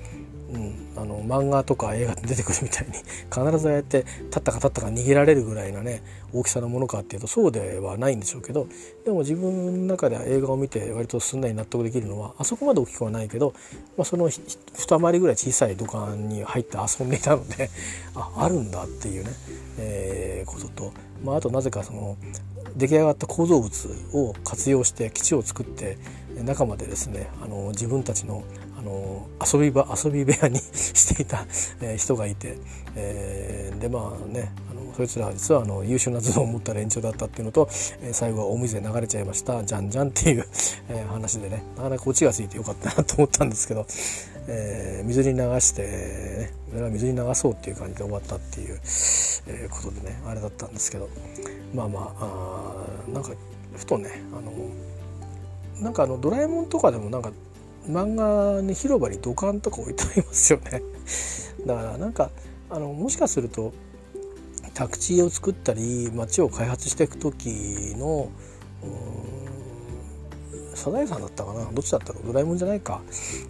[0.52, 6.02] うん、あの漫画とか映画で出てくるみたいに必ずああやって立ったか立ったか逃げられるぐらいなね
[6.32, 8.68] 大きさのものかっていうとそうではないんでしょうけど
[9.04, 13.54] でも自分の中では映画を見て割とすんなり納得できるのはあそこまで大きくはないけど、
[13.96, 17.70] まあ、その二回りぐらい小さい土管に入って遊んでいたので
[18.14, 19.30] ああるんだっていうね、
[19.78, 20.92] えー、ことと、
[21.24, 22.16] まあ、あとなぜかその
[22.76, 25.96] 出来上がった構造物を活用して基地を作って
[26.44, 28.44] 中までですねあの自分たちの
[28.78, 31.46] あの遊び場遊び部屋に していた、
[31.80, 32.58] え人がいて、
[32.94, 37.68] えー、でまあねあのそいつらは実はあの優秀な頭脳を持った連中だったっていうのと、
[38.02, 40.46] え、最後はお水で流れちゃいましたじゃんじゃんっていう、
[40.90, 43.86] え、話でねなかなかオチがついてよかったなと思ったんですけど、
[44.48, 48.80] えー、水に流して、ね、それは水に流そうっていう感じで終わったっていう、
[49.48, 51.08] えことでねあれだったんですけど
[51.74, 53.30] まあまああなんか
[53.76, 54.52] ふとねあの
[55.80, 57.32] なんかあのドラえもんとかでもなんか
[57.88, 60.82] 漫画に広場に土管とか置いてありますよね。
[61.66, 62.30] だからなんか
[62.70, 63.72] あのもしかすると
[64.74, 68.28] 宅地を作ったり街を開発していく時の
[70.76, 71.64] サザエさんだったかな？
[71.72, 72.26] どっちだったろう？
[72.26, 73.00] ドラえもんじゃないか、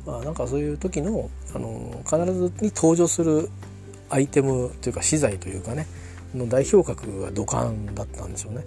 [0.07, 3.51] まあ、なんかそういう時のあの必ずに登場する
[4.09, 5.87] アイテムというか資材というかね
[6.35, 8.65] の代表格が土管だったんでしょうね。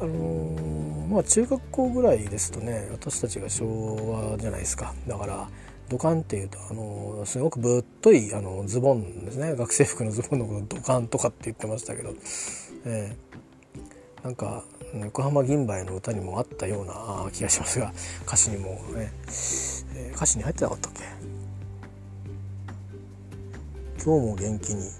[0.00, 3.96] あのー、まあ中学校ぐらいですとね私たちが昭
[4.32, 4.94] 和じゃないですか。
[5.06, 5.48] だから
[5.88, 9.54] 土管っていうと、あのー、すごくぶっといあのズボンですね。
[9.56, 12.14] 学生服のズボンのこと土管とかって言ってましたけど、
[12.84, 13.38] えー、
[14.22, 14.64] なんか
[14.94, 17.92] 横浜銀杯の歌にもあったような気がしますが
[18.26, 19.12] 歌詞にもね、
[19.96, 21.00] えー、歌詞に入ってなかったっけ？
[24.04, 24.90] 今日も元気に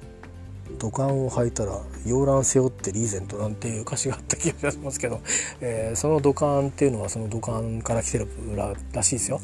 [0.79, 5.21] 土管を履いたら洋蘭背負ってリーゼントなんていう歌詞があった気がしますけど、
[5.61, 9.41] えー、その土管っていうのはその土管から来てるららしいですよ。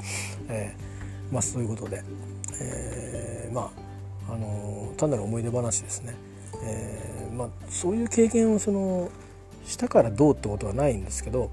[0.49, 2.03] えー、まあそういうことで、
[2.61, 3.73] えー、ま
[4.29, 6.15] ああの単なる思い出話ですね。
[6.63, 9.11] えー、まあそういう経験をその
[9.67, 11.51] したからどうってことはないんですけど、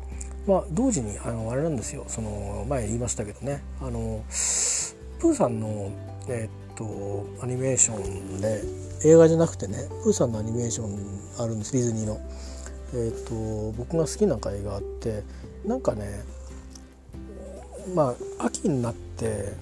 [0.47, 2.05] まあ同時にあのあれなんですよ。
[2.07, 4.23] その前言いましたけどね、あの
[5.19, 5.91] プーさんの
[6.27, 8.61] え、っとアニメーションで
[9.05, 10.97] 映画じゃなくてねプーさんのアニメーション
[11.37, 12.19] あるんですディズニーの。
[12.95, 15.23] えーと、僕が好きな回があって
[15.65, 16.23] なんかね
[17.95, 19.53] まあ秋になって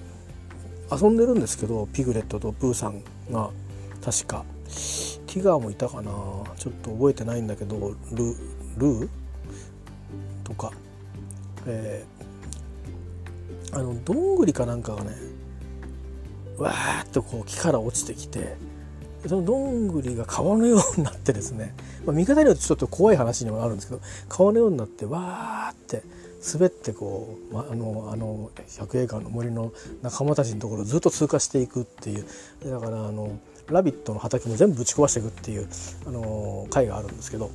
[0.90, 3.48] 遊んでるんですけどピグレットとプーさんが
[4.04, 4.44] 確か
[5.26, 6.10] ティガーもいたかな。
[6.56, 8.36] ちょっと覚えてないんだけどル
[8.76, 9.08] ルー？
[10.44, 10.72] とか、
[11.66, 15.10] えー、あのどんぐりかなんかがね
[16.58, 18.56] わーっとこう木から落ちてきて
[19.26, 26.02] そのどんぐりが川のようになってですね、まあ、見方によってちょっと怖い話にもなるんですけど川のようになってわーって
[26.52, 32.26] 滑ってこう、まあのあの百栄館の森の仲間たちのところをずっと通過していくっていう。
[32.64, 33.38] だからあの
[33.70, 35.68] 「ラビット!」の畑も全部ぶち壊していくっていう
[36.06, 37.50] あの回があるんですけど。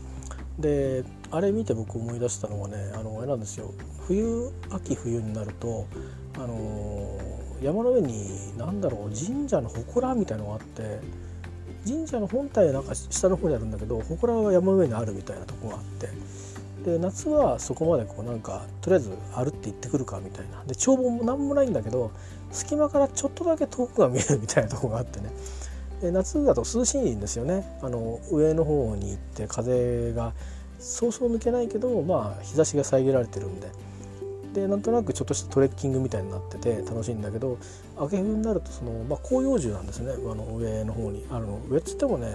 [0.59, 3.75] であれ見て僕思い出したのはねあのあれなんですよ。
[4.07, 5.85] 冬秋冬になると
[6.35, 7.19] あの
[7.61, 8.27] 山の上に
[8.57, 10.99] 何だろう神社の祠みたいのがあって
[11.87, 16.09] 神社の本体はなんか下の方にあるんだけど祠は山の上にあるみたいなとこがあって。
[16.83, 20.63] で夏はそこまでこうなんかとりあえず歩って行ってくるかみたいな。
[20.65, 22.09] で眺望も何もないんだけど
[22.51, 25.29] 隙間からちょっとだけ遠くが見えるみたいなとこがあってね。
[26.01, 27.77] 夏だと涼しいんですよね。
[27.81, 30.33] あの上の方に行って風が
[30.79, 33.71] そうそう抜けないけどまあ日差しが遮られてるんで。
[34.53, 37.59] でなんとなくちょっとしたトレッキングみたいになってて楽しいんだけど
[37.95, 40.13] 秋冬になるとその、まあ、広葉樹なんですね。
[40.13, 41.59] あの上の方にあの。
[41.69, 42.27] 上っつってもね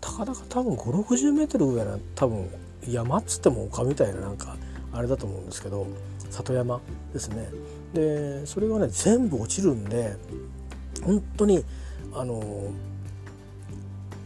[0.00, 2.48] たかだか多分5 6 0メートル上な多分
[2.86, 4.56] 山っつっても丘みたいななんか
[4.92, 5.86] あれだと思うんですけど
[6.30, 6.80] 里山
[7.12, 7.48] ですね。
[7.94, 10.16] でそれがね全部落ちるんで
[11.04, 11.64] 本当に
[12.14, 12.72] あの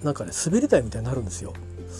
[0.02, 1.52] なんかね滑り台みたいになるんですよ。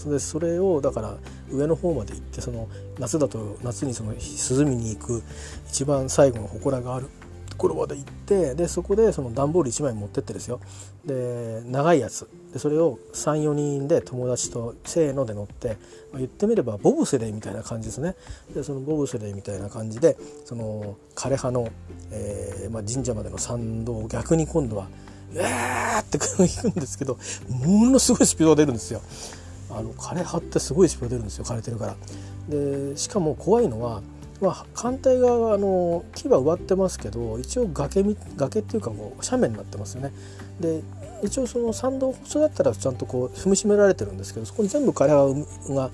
[0.07, 1.17] でそれをだから
[1.51, 2.69] 上の方まで行ってその
[2.99, 5.23] 夏だと夏にその涼みに行く
[5.69, 7.09] 一番最後の祠がある
[7.51, 10.61] ところまで行ってでそこでその段ボール1枚持ってってですよ。
[11.05, 12.29] で長いやつ。
[12.53, 18.15] でそれを34人で友達とせーので乗って、まあ、言ってみればボブスレーみたいな感じですね。
[18.55, 21.69] でそのボブスレーみたいな感じでその枯葉の、
[22.11, 24.89] えーまあ、神社までの参道を逆に今度は
[25.35, 27.19] うーって行くんですけど
[27.49, 29.01] ものすごいスピードが出るんですよ。
[29.71, 31.97] あの枯葉ってすごいスピード出るんですよ枯れてるから。
[32.49, 34.03] でしかも怖いのは、
[34.41, 38.05] まあ、艦隊があの木は植わってますけど一応崖
[38.37, 40.13] 崖っていうかこう斜面になってますよね。
[40.61, 40.83] で
[41.23, 45.91] 一応その参道普通だったらちゃんとこう踏みしめられてるんですけどそこに全部枯葉が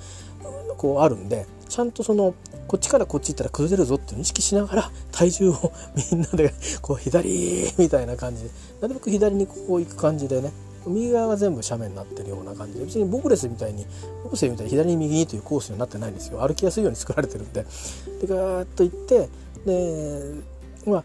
[0.79, 2.35] こうあるんでちゃんとその
[2.67, 5.73] こっちからこっち行ったら崩れるぞっていう意識しながら体重を
[6.13, 6.53] みんなで
[6.83, 8.51] こう左みたいな感じで。
[8.81, 10.53] なるべく左にこう行く感じでね
[10.87, 12.85] 右側が全部斜面になってるような感じで。
[12.85, 13.87] 別にボクレスみたいに
[14.25, 16.39] ボクセみたいに左に右にというコースにはなってないんですよ。
[16.39, 17.65] 歩きやすいように作られてるんで。
[18.21, 19.29] でガーッと行って
[19.67, 20.35] で
[20.87, 21.05] まあ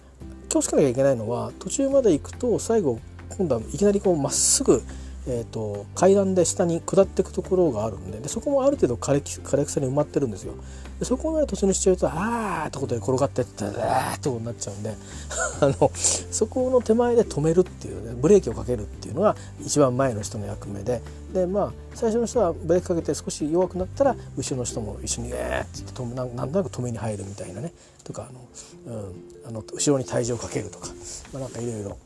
[0.49, 2.99] 気をつけなきゃいけないのは途中まで行くと最後
[3.37, 4.83] 今度はいきなりこうまっすぐ
[5.25, 10.53] えーと、階段で下に下っていくところがあるんででそこもある程度枯れ枯れ草に埋まってるんですよ。
[10.99, 14.95] でそこまで突入しちゃうとあーってことで転がってってあーってことになっちゃうんで
[15.61, 21.01] あのそこの手前で止めるっていう、ね、ブレーキをかけるっていうのが一番前の人の役目で
[21.33, 29.13] でまあ最初の人はブレーキかけて少し弱くなったら後ろの人も一緒にえーって止めなんなんとなく止めに入るみたいなねとかあの、うん、
[29.47, 30.89] あの後ろに体重をかけるとか、
[31.31, 31.97] まあ、なんかいろいろ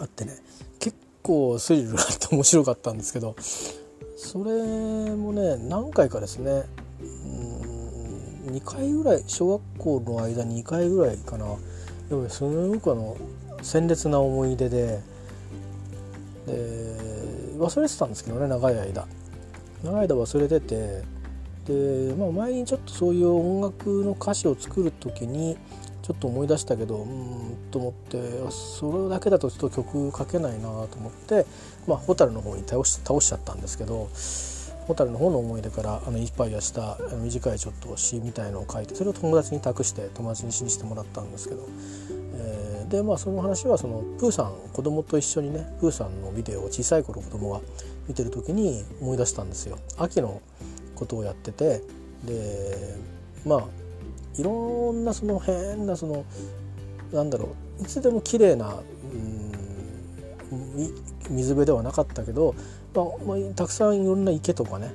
[0.00, 0.36] あってね。
[1.24, 3.34] 構スリルがあって面白かったんですけど
[4.16, 4.52] それ
[5.16, 6.64] もね何回かですね
[7.00, 11.46] うん2回ぐらい小学校の間2回ぐらいかな。
[12.08, 13.16] でもすごくあの
[13.62, 15.00] 鮮烈な思い出で
[16.46, 16.52] で
[17.58, 19.06] 忘れてたんですけどね長い間。
[19.82, 21.02] 長い間忘れてて
[21.66, 25.56] で、まあ、前にちょっとそういう音楽の歌詞を作る時に
[26.04, 28.18] ちょっと思い出したけどうんと思って
[28.50, 31.46] それだけだとちょっと曲書けないなと思って
[31.86, 34.10] まあ蛍の方に倒し倒しちゃったんですけど
[34.86, 41.66] 蛍の方の思い出からあのインスパイアした短いちょっと詩みたいのを書いてそれを友達に託して友達に詩にしてもらったんですけど、
[42.34, 47.60] えー、でまあその話はそのプーさん子供と一緒にねプーさんのビデオを小さい頃子供が
[48.06, 49.78] 見てる時に思い出したんですよ。
[49.96, 50.42] 秋の
[50.94, 51.80] ことをやってて
[52.24, 52.94] で
[53.46, 53.83] まあ
[54.36, 56.24] いろんなその変なその
[57.12, 58.74] なんだろういつでも綺麗な、
[60.52, 60.94] うん、
[61.30, 62.54] 水辺ではなかったけど、
[62.94, 64.92] まあまあ、たくさんいろんな池とかね、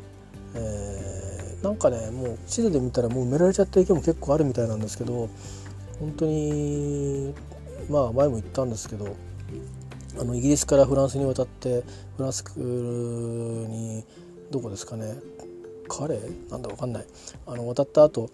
[0.55, 5.29] えー、なんかねもう地図で見たらもう埋められちゃった池も結構あるみたいなんですけど
[5.99, 7.33] 本当に
[7.89, 9.15] まあ前も言ったんですけど
[10.19, 11.83] あのイギリスからフランスに渡って
[12.17, 14.03] フランスに
[14.51, 15.15] どこですかね
[15.87, 16.51] カレー？
[16.51, 17.05] なんだか分かんない。
[17.47, 18.29] あの渡った後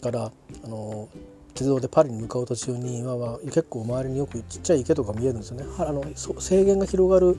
[0.00, 0.32] から
[0.64, 1.08] あの
[1.54, 5.64] 鉄道でパリに向かう途中に今は結構周りによくちっちゃい池とか見えるんですよね。
[5.78, 7.36] あの制限が広がる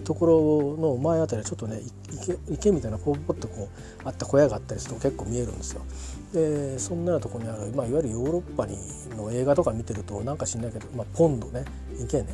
[0.00, 1.80] ところの前あたりはちょっとね
[2.12, 3.68] 池池みたいなポッポッとこ
[4.04, 5.82] うあった小屋があったりすると結構見えるんですよ。
[6.32, 8.78] でそんなようなとこにある、まあ、いわゆるヨーロッパに
[9.16, 11.64] の映画とか見てるとなんか知んないけど、まあ、ポンドね
[12.02, 12.28] 池ね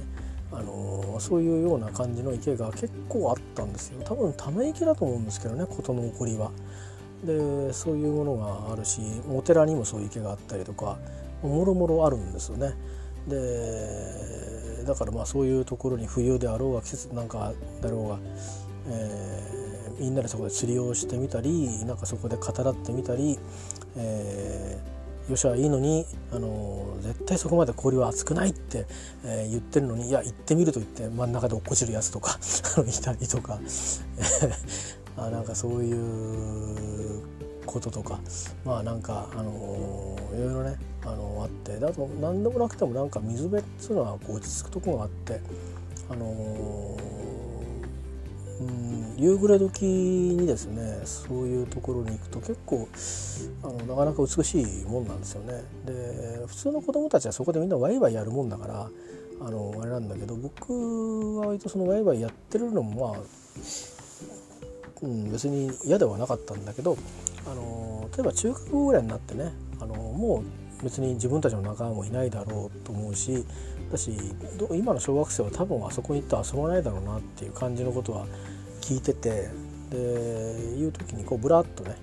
[0.52, 6.50] あのー、そういうような感じの池が結構あったんですよ多分ため池だと思うんですけどね事の起こりは。
[7.24, 9.00] でそういうものがあるし
[9.30, 10.98] お寺にもそういう池があったりとか
[11.42, 12.74] もろもろあるんですよね。
[13.28, 17.52] でだからまあそういうところに冬であろうが季節なんか
[17.82, 18.18] だろうが、
[18.88, 23.38] えー、みんなでそこで釣りをしてみたりなんかそこで語らってみたり、
[23.96, 28.86] えー、よしはいいのに、あの絶対そこまで氷は熱くないって、
[29.24, 32.38] えー、言ってるのにいや行ってみると言って真ん中で落っこちるやつとか
[32.88, 33.60] いたりとか
[35.18, 37.22] あなんかそういう
[37.66, 38.18] こととか
[38.64, 45.40] まあなんかあのいろいろねあのあってだと何でもなくてもなんか水辺っつうのは落ち着くとこがあって
[46.10, 46.96] あの
[48.60, 52.88] うん夕暮れ時にですねそういうところに行くと結構
[53.62, 55.62] あのなかなか美しいもんなんですよね。
[55.84, 58.90] で普通の子供たちはそこでみんなワイワイやるもんだから
[59.40, 63.22] あのあれなんだけど僕は割とそのワイワイやってるのもまあ
[65.02, 66.96] うん、別に嫌ではなかったんだけど、
[67.46, 70.42] あの例えば中学校ぐらいになってね、あのも
[70.80, 73.44] う別に自分たちの仲間もいないだろうと思うし
[73.90, 74.12] だし
[74.70, 78.26] 今の小学生は多分あそこに行って遊ばないだろうなっていう感じのことは
[78.80, 79.48] 聞いてて
[79.90, 81.96] でいう時にこうブラッとね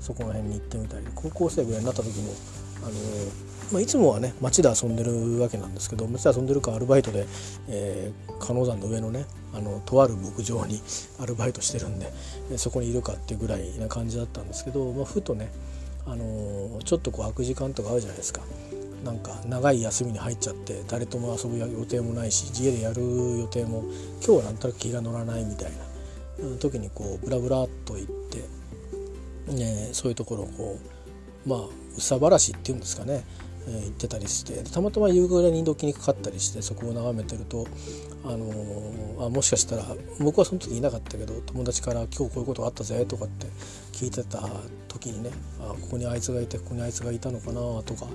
[0.00, 2.32] そこら辺に行ってみたり高校生ぐらいになった時も
[2.82, 2.92] あの
[3.72, 7.26] まあ、いつもはね街で遊んでるわけなんですけど街で遊んでるかアルバイトで、
[7.68, 10.80] えー、鹿野山の上のねあのとある牧場に
[11.20, 12.12] アルバイトしてるんで
[12.56, 15.50] そこにいるかっていうぐらいな感じだったんですけど、まあ、ふとね、
[16.06, 18.42] あの、ちょっとこう空く時間とかあるじゃないですか。
[19.04, 23.84] なんか長い休みに入っちゃって誰とも遊ぶ予定もないし家でやる予定も
[24.24, 28.12] 今日はなんとなく気が乗らないみたいな時にこうブラブラっと行っ
[29.48, 30.78] て、ね、そういうところをこ
[31.46, 31.60] うまあ
[31.96, 33.24] 憂さ晴らしっていうんですかね
[33.68, 37.66] えー、行ってたりしてたまたま夕暮れに時にかかったりしてそこを眺めてると、
[38.24, 39.84] あのー、あもしかしたら
[40.20, 43.46] 僕はその時いなかったけど友達から「今日こういうことがあったぜ」とかって
[43.92, 44.48] 聞いてた
[44.88, 48.06] 時にねあここにあいつがいてここにあいつがいたのかなとか、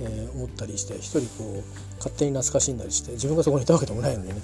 [0.00, 1.62] えー、思ったりして一人こう
[1.96, 4.34] 勝手に懐かしんだりして自分がそこにいたわけでもないのにね、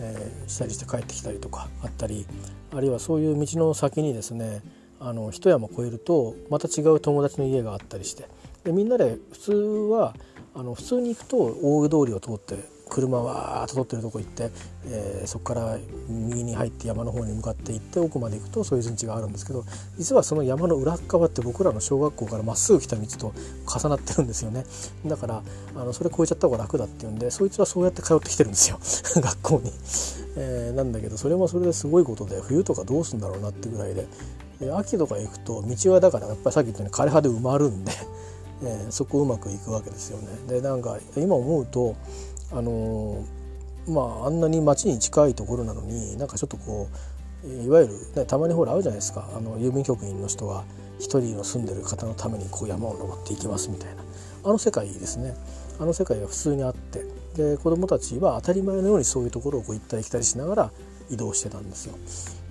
[0.00, 2.26] えー、したりして帰ってきたりとかあったり
[2.74, 4.62] あるいはそういう道の先にですね
[5.00, 8.26] あの一山越えるとまた違う友達の家があったりして
[8.64, 9.52] でみんなで普通
[9.90, 10.14] は
[10.54, 14.50] あの普通に行くと大通りを通って車わーっと通ってるとこ行って、
[14.84, 19.64] えー、そこから右に入って山の方に向かって行って奥まで行くとそういう陣地があるんですけど
[19.96, 23.32] 実はその山の裏側って僕らの小学校からまっすぐ来た道と
[23.66, 24.66] 重なってるんですよね。
[25.06, 25.42] だから
[25.74, 28.78] あのそれ越えちゃった方が楽だっていうんでそいつはそうやって通ってきてるんですよ。
[29.22, 29.72] 学校に、
[30.36, 34.06] えー、なんだけどそれもそれですごいことで冬とかどうすんだろうなってぐらいで。
[34.76, 37.90] 秋とか行くと道はだからやっぱりさっき言ったように枯葉で埋まるんで。
[38.62, 40.28] えー、そこうまくいくわけですよね。
[40.48, 41.96] でなんか今思うと
[42.50, 46.88] あのー、まああんなに町に近いところなのになんかちょっとこ
[47.44, 50.64] ういわゆる、ね、たまにほらあるじゃないですかあの郵便局員の人が
[50.98, 54.02] 一人の住んでる方のためにこう山を登っていきますみたいな
[54.44, 55.34] あの世界ですね
[55.80, 57.04] あの世界が普通にあって
[57.34, 60.70] で子どもたちは当たり前のようにそういうところをこう行ったり来たりしながら
[61.10, 61.94] 移動してたんですよ。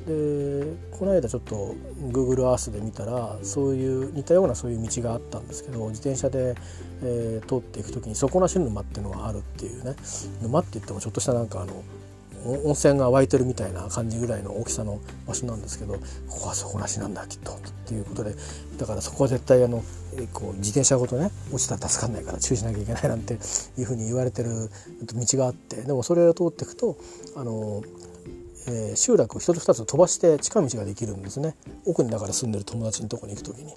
[0.07, 1.75] でこの間ちょっと
[2.11, 6.55] Google Earth で見たらそういう似たようなそういう道があったんですけど自転車で、
[7.03, 9.95] えー、通っていく時に底なし沼っていうのがあるっていうね
[10.41, 11.83] 沼って言ってもちょっとしたなんかあの
[12.45, 15.99] 温泉が湧いてるみたいな感じぐらいの大きさの場所なんですけどこ
[16.41, 18.35] こは底なしなんだきっとっていうことで
[18.77, 19.83] だからそこは絶対あの
[20.33, 23.37] こう自転車ごとね落ちたら助かんないから注意しなきゃいけないなんてい
[23.83, 24.69] うふうに言われてる
[25.03, 26.97] 道があってでもそれを通っていくと
[27.35, 27.83] あの
[28.67, 31.55] えー、集落を一つ二つ飛ばして近道ができるんですね。
[31.85, 33.73] 奥にだから住んでる友達のとこに行く時に。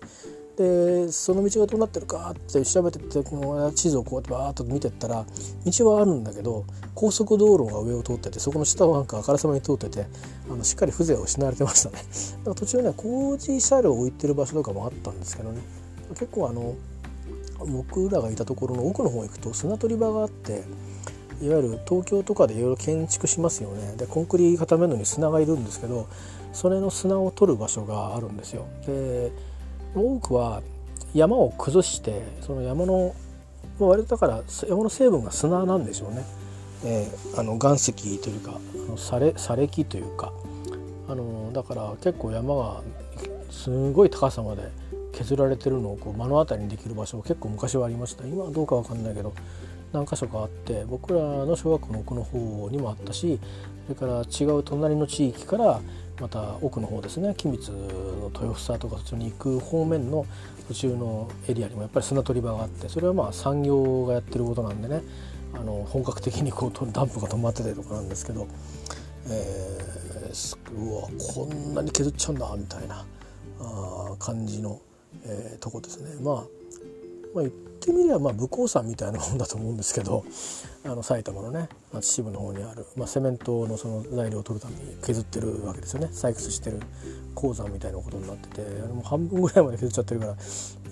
[0.57, 5.27] でその道がどうなってるかって調べてってこの地図をこうやってバーッと見てったら
[5.67, 6.65] 道はあるんだけど
[6.95, 10.07] 高速道路が上を通っててそこの下をなんかあからさまに通ってて
[10.49, 11.97] あのしっかり風情を失われてましたね。
[12.39, 15.61] だから途中ね工事車両を置いてる場所とかもあったんですけどね。
[16.11, 16.77] 結構あの
[17.67, 20.63] 僕らがいたところの奥の方行くと砂取り場があって
[21.43, 26.09] いわゆる東京とかでいろいろ建築しますよねでコンクリート固めるのに砂がいるんですけど
[26.53, 28.67] それの砂を取る場所があるんですよ。
[28.87, 29.33] で
[29.95, 30.63] 多くは
[31.13, 33.15] 山を崩してその山の
[33.79, 36.25] 割とだから山の成分が砂なんでしょうね。
[36.85, 40.33] えー、あの岩石というかあの砂礫というか
[41.09, 42.83] あのだから結構山が
[43.51, 44.71] すごい高さまで
[45.13, 49.33] 削られてるのをこう目の当たりにできる場所結構昔はありました今はどうか分かんないけど
[49.95, 53.39] 何箇所かあって僕らの小学校の奥の方にもあったし
[53.87, 55.81] それから違う隣の地域から
[56.21, 60.27] また奥の方ですね君津の豊房とかそっちに行く方面の
[60.69, 65.03] 途中のエリアにもやっぱり砂取り場があってそれはまあ産業がやってることなんでね
[65.55, 68.49] あの本格的にこうダンプが止まってたりとかなんですけど、
[69.29, 73.05] えー、うわこんなに削っちゃうんだみたいな
[73.61, 74.81] あ感じの、
[75.25, 76.17] えー、とこですね。
[76.21, 76.45] まあ
[77.35, 77.45] まあ、
[77.85, 80.25] ってみればまあ武甲山みたいなもんだと思うんですけど
[80.85, 86.09] あの埼玉のね秩父の方にある、まあ、セメントのその材料を取るために削ってるわけですよね。
[86.13, 86.81] 採掘してる
[87.35, 90.37] 鉱山みたいなことになっててあれも半分ぐらいまで削っちゃってるから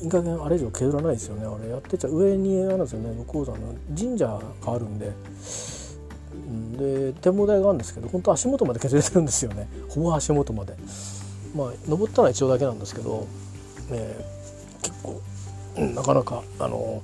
[0.02, 1.46] いい加減あれ以上削らないですよね。
[1.46, 4.40] あれやってちゃ上にあるんですよね武甲山の神社が
[4.72, 5.12] あるんで。
[6.78, 9.68] で展望台があるんですけど本当足元まで削れてるんですよね。
[9.88, 10.74] ほぼ足元まで。
[11.54, 13.26] まあ登ったのは一応だけなんですけど、
[13.90, 15.20] えー、結構
[15.76, 17.02] なかなかあの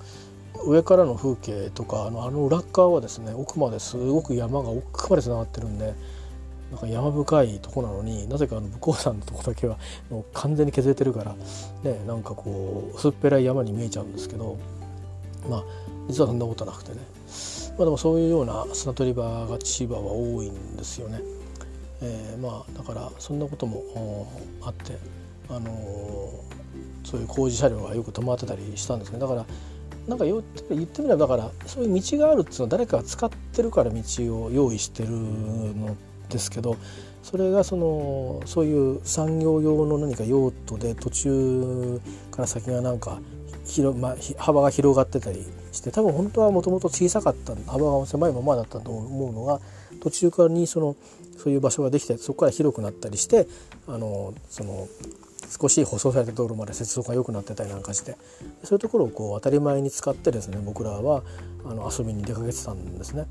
[0.65, 5.95] 上からの風景とかあのあの裏側はですね奥まですごく山が奥までつながってるんで
[6.71, 9.79] なんか山深いとこなのになぜかあの武甲山のとこだけは
[10.11, 11.35] もう完全に削れてるから
[11.83, 14.57] ねなんかこう薄っぺらい山に見えちゃうんですけど
[15.49, 15.65] まあ
[16.09, 16.99] 実はそんなことなくてね
[17.79, 21.21] まあでもそういうような砂取り場が千葉は多いんですよね。
[22.01, 24.27] えー、まあだからそんなことも
[24.63, 24.99] あって
[25.49, 26.58] あのー
[27.09, 29.47] そういう工事車両がよく止まってたりしたんですねだから
[30.07, 34.01] なんか言ってみればだからそういう道があるっていうのは誰かが使ってるから道
[34.45, 35.97] を用意してるの
[36.29, 36.77] ですけど
[37.23, 42.01] それがそのそういう産業用の何か用途で途中
[42.31, 43.21] から先がなんか
[43.65, 49.61] 広、まあ、幅が広がってたりして多分本当はもともと小さかった幅が狭いままだったと思うのが
[50.01, 50.97] 途中からにその
[51.37, 53.47] そういう場所ができてそこから広くなったりして
[53.87, 54.89] あのその
[55.47, 58.17] 少し舗装された道路まで接続が良くなってたりなんかして
[58.65, 61.23] そういうところをこう当たり前に使ってですね僕らは
[61.65, 63.27] あの遊びに出かけてたんですね。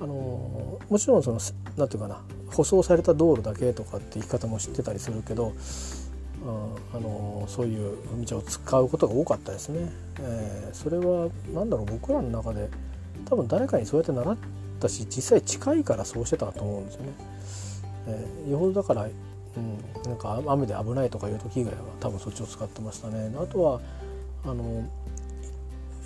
[0.00, 1.38] あのもちろんその
[1.76, 5.52] 何て言うかな舗装された道路だけとかって言い方も知ってたりするけど、
[6.42, 9.90] うん、あのそういう道を使うことが多かったですね。
[10.20, 12.70] えー、それは何だろう僕らの中で
[13.26, 14.36] 多分誰かにそうやって習っ
[14.80, 17.12] たし実際近いからそうしてたと思うんですよね。
[18.06, 19.06] えー、よほどだから
[19.60, 23.32] うん、なんか雨で危ないとかいう時以外は多分そっちを使ってましたね。
[23.36, 23.80] あとは
[24.44, 24.88] あの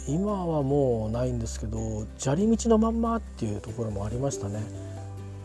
[0.07, 1.79] 今はもうないんですけど
[2.19, 4.61] 砂利道のまんまっていうところもありましたね。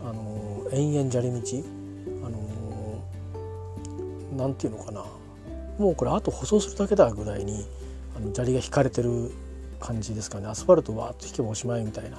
[0.03, 1.63] あの延々砂利道。
[2.25, 2.39] あの
[4.35, 5.05] 何て言うのかな。
[5.77, 7.65] もうこれあと舗装するだけだぐらいに
[8.17, 9.31] あの砂利が引かれてる
[9.79, 10.47] 感じですかね。
[10.47, 12.17] アスファルトわーっと引けばおしまいみたいな。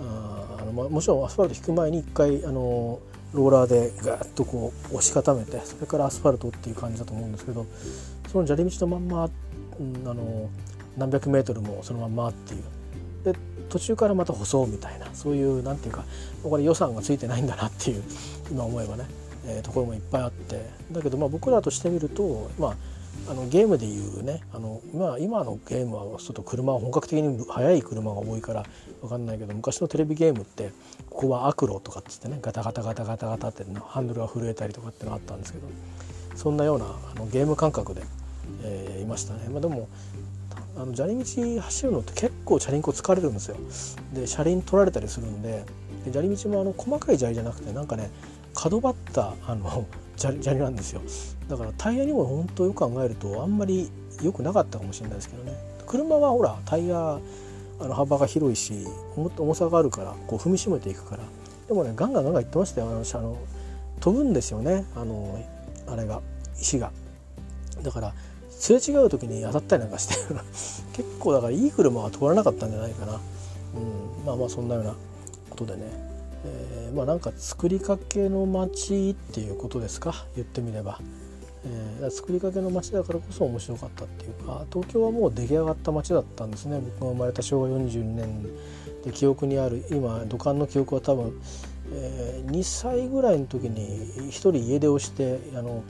[0.00, 2.98] ああの、もちろんアスファルト引く前に一回あの
[3.32, 7.66] ローラーでガーッとこう押し固めてそれからアスファルトっていう感じだと思うんですけど
[8.30, 9.30] その砂利道のまんま、
[9.80, 10.50] うん、あの
[10.96, 12.62] 何百メートルもそのまんまっていう。
[13.24, 16.04] で途中からまた舗装みたいなそういうなんていうか
[16.42, 18.02] これ予算がついてないんだなっていう
[18.50, 19.06] 今思えばね、
[19.46, 20.68] えー、ところもいっぱいあって。
[20.90, 22.76] だけどまあ僕らとしてみるとまあ
[23.28, 28.64] あのゲームでいうねあの、まあ、今のゲームはちょっと車は本格的に速い車が多いから
[29.00, 30.70] 分かんないけど昔のテレビゲームって
[31.08, 35.68] ここはアクロとかっつってねガタガタガタガタガタってハンドルが震えたりとかってのがあったんですけど
[36.34, 38.02] そんなようなあのゲーム感覚で、
[38.64, 39.48] えー、いましたね。
[39.50, 39.88] まあ、でも
[40.76, 43.56] あの砂利道走るのって結構チャリンコ疲れるんですよ。
[44.12, 45.64] で車輪取られたりするんで
[46.04, 48.10] で砂利道もあの細かい砂利じゃなくてなんかね
[48.54, 49.86] 角張ったあの
[50.22, 51.00] 砂利なんですよ。
[51.48, 53.90] だからタイヤにも本当よく考えるとあんまり
[54.22, 55.52] 良くなかったかもしれないですけどね。
[55.86, 57.18] 車はほらタイヤ
[57.80, 61.24] あの幅が広いし重さがあるからこう踏みしめていくから。
[61.68, 62.88] でもねガンガンガンガン言ってましたよ。
[62.88, 63.38] あのあの
[64.00, 64.84] 飛ぶんですよね。
[64.94, 65.44] あの
[65.86, 66.20] あれが
[66.58, 66.92] 石が。
[67.82, 68.14] だから
[68.50, 70.14] すれ違う時に当たったりなんかして。
[70.92, 73.20] 結構だからいい車は通らなかったんじゃないかな、うん、
[74.26, 74.94] まあまあそんなような
[75.48, 76.11] ことでね、
[76.92, 80.26] まあなんか作りかけの町っていうことですか？
[80.36, 81.00] 言ってみれば、
[81.64, 86.80] えー、作りかけの町だからこそ面白かったっていうか東京はもう出来上がった町だったんですね。
[86.80, 88.42] 僕が生まれた昭和42年
[89.04, 91.40] で記憶にある今土管の記憶は多分、
[91.92, 95.82] えー、2歳ぐらいの時に1人家出をしてあの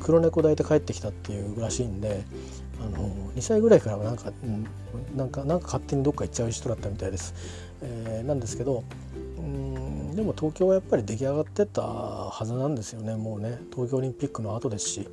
[0.00, 2.22] 黒猫抱いて帰ってきたっていうらしいんで
[2.80, 4.66] あの2歳ぐらいからなんか、うん、
[5.16, 7.34] なんかなんか勝手にどっか行っちゃう人だったみたいです。
[7.82, 8.84] えー、なんですけど
[9.38, 9.87] うん
[10.18, 13.60] でも東京はやっぱり出来上がってたはずなんですよねもうね。
[13.72, 15.08] 東京オリンピックの後ですし。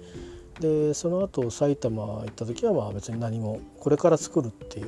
[0.59, 4.83] でその後埼玉行った時はまあ別に何もこれから作るってい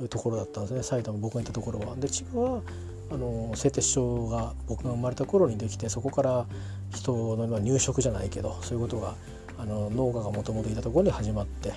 [0.00, 0.82] うところだったんですね。
[0.84, 1.96] 埼玉僕が行ったところは。
[1.96, 2.62] で千葉は
[3.10, 6.46] あの製鉄所が僕が生まれた頃にできてそこから
[6.94, 9.16] 人の入植じゃないけどそういうことが
[9.58, 11.72] あの農家がもともといたところに始まって。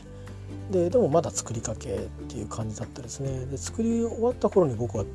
[0.69, 3.47] ででもまだ作りかけっていう感じだったですね。
[3.47, 5.05] で作り終わった頃に僕は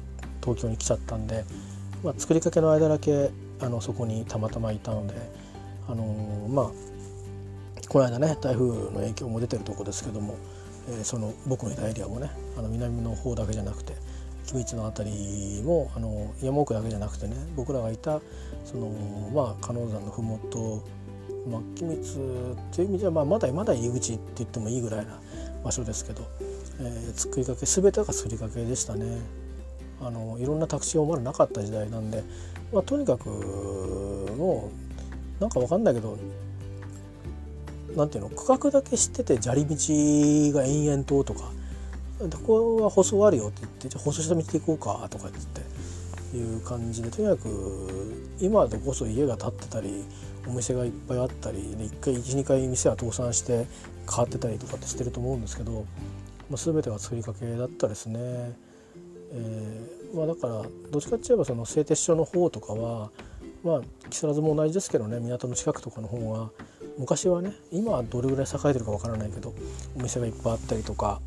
[0.42, 1.44] 東京に来ちゃったんで、
[2.02, 3.30] まあ、作りかけの間だけ
[3.60, 5.14] あのそこにたまたまいたので、
[5.88, 6.70] あのー、まあ
[7.88, 10.36] この間ね台風の影響も出てるとこですけども、
[10.88, 13.94] えー、その僕のいたエリアもねあの南の方だけじゃなくて
[14.46, 18.20] 君津の辺りもあの山奥だけじゃなくてね僕らがいた
[18.64, 18.88] その
[19.34, 20.82] まあ加納山の麓
[21.46, 22.18] まあ、君津
[22.72, 25.18] っていう意味では、まあ、まだまだ入り口って言ってもいいぐらいな
[25.64, 26.22] 場所ですけど、
[26.80, 29.18] えー、作りかけ全てが作りかけでしたね。
[30.00, 32.22] あのいろんなタクシーもまだなかった時代なんで、
[32.72, 34.70] まあ、とにかくも
[35.38, 36.16] うなんか分かんないけど
[37.96, 39.76] なんていうの区画だけ知ってて砂利道
[40.56, 41.50] が延々ととか
[42.18, 45.44] ここは舗装あるよって言ってじゃあ舗装した道で行こうかとか言っ
[46.32, 50.04] ていう感じでとにかく今でこそ家が建ってたり
[50.46, 53.66] お店がいっぱいあったりで1回12回店は倒産して
[54.08, 55.84] 変わってたりとかってしてると思うんですけど、
[56.50, 58.52] まあ、全てが作りかけだったですね。
[59.32, 63.10] えー、まあ、だからどっちかって言えばその製鉄所の方とかは
[63.64, 66.50] まあ木更津も同じですけどね港の近くとかの方が
[66.98, 69.54] 昔はね今はどれぐらい栄えてるかわからないけど
[69.96, 71.20] お店がいっぱいあったりとか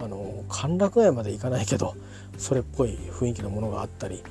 [0.00, 1.94] あの歓楽街まで行かないけど
[2.36, 4.22] それっぽい雰囲気のものがあったり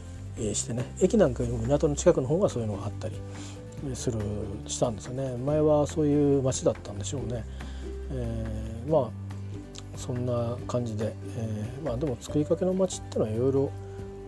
[0.53, 3.15] してね駅なんかよりも港の近くの方がそういうのがあったり
[3.93, 4.19] する
[4.65, 7.43] したんですよね前はそういう街だったんでしょうね。
[8.09, 9.26] えー、まあ
[9.97, 13.71] そんな感じで、えー、まあでも作りかけの街ってのはいろいろ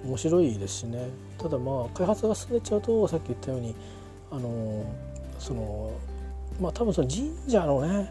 [0.04, 1.10] 面白いですしね。
[1.38, 3.76] ただまあ開発が進んでっちゃうとさっき言ったように
[4.32, 4.84] あの
[5.38, 5.92] その
[6.60, 8.10] まあ多分その神社のね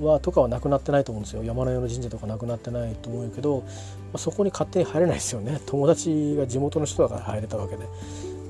[0.00, 1.44] はとかはなくなってないと思うんですよ。
[1.44, 3.66] 山のよの神社とかなくなってないと思うけど、ま
[4.14, 5.60] あ、そこに勝手に入れないですよね。
[5.66, 7.84] 友達が地元の人だから入れたわけで。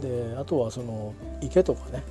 [0.01, 2.05] であとはその池とかね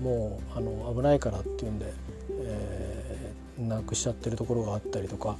[0.00, 1.92] もうあの危ないからっていうんで、
[2.40, 5.36] えー、なくしちゃってるところがあったりとか。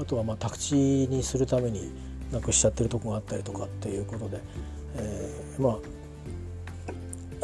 [0.00, 1.92] あとはまあ宅地にするために
[2.32, 4.40] なくしちゃってるとこがあったりとかっていうことで、
[4.96, 5.78] えー、ま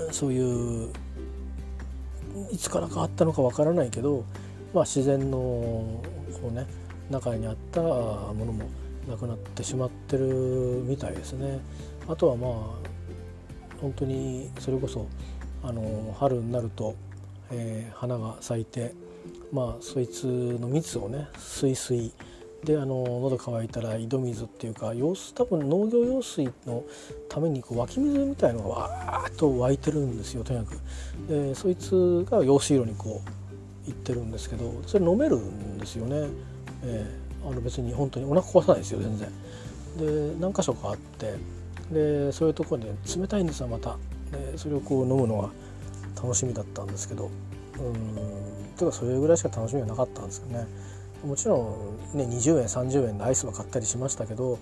[0.09, 0.91] あそういう
[2.51, 4.25] いつから変わったのかわからないけど、
[4.73, 6.03] まあ、自然のこ
[6.51, 6.67] うね
[7.11, 8.69] 中にあったものも
[9.09, 10.27] なくなってしまってる
[10.87, 11.61] みたいですね。
[12.09, 12.53] あとはまあ
[13.81, 15.07] 本当にそれこそ
[15.63, 16.95] あの春になると、
[17.51, 18.95] えー、花が咲いて
[19.53, 20.25] まあそいつ
[20.61, 22.13] の蜜をねすいすい
[22.65, 26.83] であの喉乾いたら井戸水っていうか用水多分農業用水の
[27.29, 30.81] ためにこう湧き水みたいのがわーっと湧いてるんですよとにかく。
[31.29, 33.31] でそいつが用水路にこう
[33.87, 36.29] 言ってるんですけどそれ飲めるんですよね、
[36.83, 39.29] えー、あの別に本当にお腹壊さないですよ全然。
[39.99, 41.35] で何箇所かあって。
[41.93, 43.97] でそういうところに冷たいんですよまた。
[44.33, 45.51] でそれをこう飲むのが
[46.21, 47.31] 楽しみだったんですけど。
[47.79, 48.57] うん。
[48.77, 50.67] ていうかそれぐらいしか楽しみがなかったんですよね。
[51.25, 51.77] もちろ
[52.15, 54.59] んね20円30円でアイスは買ったりしましたけど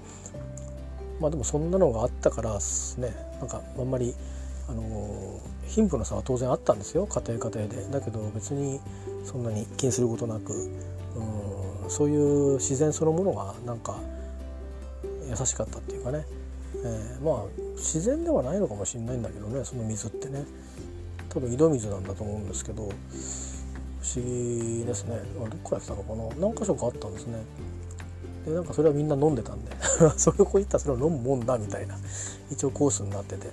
[1.20, 3.14] まあでもそんなのがあったからね。
[3.40, 4.14] なんかあんまり
[4.68, 7.06] あの貧富の差は当然あったんですよ。
[7.06, 7.86] 家庭家庭で。
[7.90, 8.80] だけど別に
[9.24, 13.98] そんなに気にすることなくうんそういう自然そのものがなんか
[15.28, 16.26] 優しかったっていうかね、
[16.84, 17.44] えー、まあ
[17.76, 20.44] 自然ではないのかもしれないんだけどねその水ってね。
[21.28, 22.88] 多分井戸水なんだと思うんですけど
[24.04, 25.16] 不思議ですね。
[25.38, 26.48] どっから来たのかな？
[26.48, 27.42] 何箇所かあったんですね。
[28.44, 29.72] でなんかそれはみんな飲んでたんで。
[30.18, 31.96] それをこういったらそれを飲むもんだみたいな。
[32.50, 33.48] 一応コースになってて。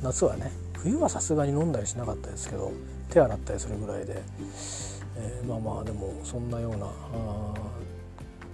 [0.00, 2.70] 夏はね冬はさすがに飲んだりしなかったですけど
[3.10, 4.22] 手洗ったりするぐらいで、
[5.16, 6.86] えー、まあまあでもそんなような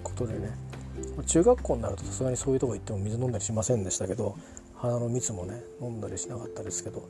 [0.02, 0.50] ことでね。
[1.26, 4.36] 中学校になるとさすがにそういうとこ行っても水飲んだりしませんでしたけど
[4.76, 7.06] 鼻の蜜もね飲んだりしなかったですけど。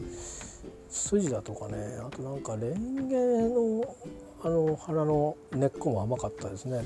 [0.94, 3.96] 筋だとかねあとなんかレンゲの
[4.42, 6.84] あの花の根っこも甘かったですね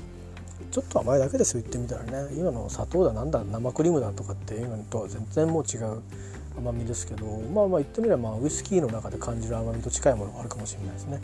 [0.71, 6.01] ちょっと甘いだけですよ言ってみたらね今の砂糖だなんだ生クリームだとかっていうのとは全然もう違う
[6.57, 11.21] 甘みですけどまあまあ言ってみればまあウイスキーの中で感じる甘みと近いものがあるかもしれないですね。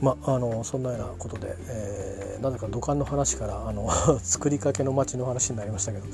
[0.00, 3.88] まあ、あのそんなようなことで、えー、なぜか土管の話からあの
[4.20, 6.04] 作りかけの町の話になりましたけど、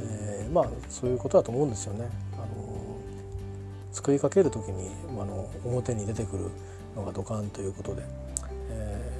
[0.00, 2.08] えー、まあそういうことだと思うんですよね。
[3.96, 6.50] 作りかける時にあの表に出てくる
[6.94, 8.02] のが土管ということで、
[8.68, 9.12] え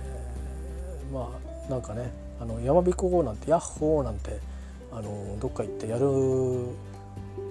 [1.10, 1.30] ー、ま
[1.66, 4.38] あなんかねあの山彦なんてヤッホーなんて
[4.92, 6.04] あのどっか行ってやる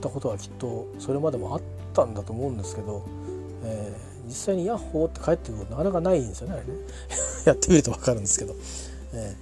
[0.02, 1.62] たことはきっとそれまでもあっ
[1.96, 3.04] たんだと思うんですけど、
[3.64, 6.74] えー、実際にヤッホーって帰ってくることなかなかないんですよねあれね。
[7.46, 8.54] やってみると分かるんですけど、
[9.14, 9.36] え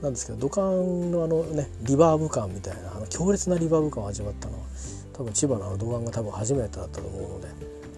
[0.00, 4.60] ー、なんですけど土管のあのねリバーブ感みたいなあの強烈なリバーブ感を味わったのは
[5.12, 7.48] 多分千葉のあの土管が多分初めてだったと思うので。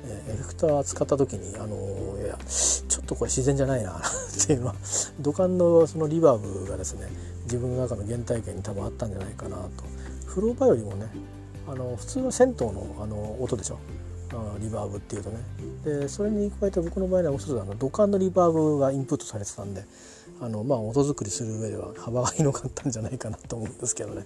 [0.06, 1.76] えエフェクター使った時にあの
[2.22, 4.74] いやちょっとこれ自然じゃないな っていうのは
[5.20, 7.08] 土管のそのリバーブがですね
[7.44, 9.70] 自分の中の原体験に多分あったんじゃないかなと
[10.26, 11.06] フローバよりもね
[11.66, 13.78] あの普通の銭湯のあの音でしょ
[14.32, 15.36] あリバーブっていうとね
[15.84, 19.84] でそれに加えて僕の場合はもう一つあの土管のリバーブがインプットされてたんで
[20.40, 24.24] あのまあ音作りする上では幅が広かったんじゃないかなと思うんですけどね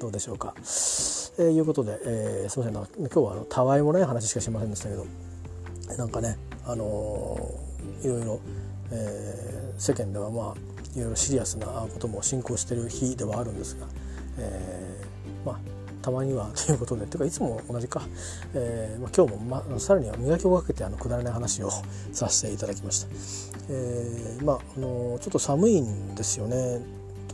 [0.00, 0.54] どうでしょうか。
[0.56, 5.06] えー、いうことで、えー、すみません今日はあのたわいもない話しかしませんでしたけど
[5.96, 8.40] なんかねあのー、いろいろ、
[8.92, 13.86] えー、世間ではまあいろいろシリアスなことも進行している日ではあるんですが、
[14.38, 15.73] えー、まあ
[16.04, 18.02] たまには ということでというかいつも同じか、
[18.52, 21.70] えーまあ、今日も、ま、さらには磨きをかけてあのくだらない話を
[22.12, 23.08] させていただきました、
[23.70, 26.80] えー、まああのちょっと寒いんですよね。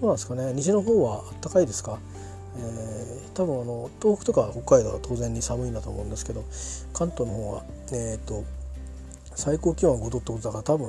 [0.01, 0.53] どうなんですかね。
[0.55, 1.99] 西の方は暖かいですか？
[2.57, 6.43] えー、多分あの東北とか北海道は当然に寒いんだと思うんですけど
[6.93, 8.45] 関東の方は、えーと、
[9.37, 10.89] 最高気温は5度ってことだから多分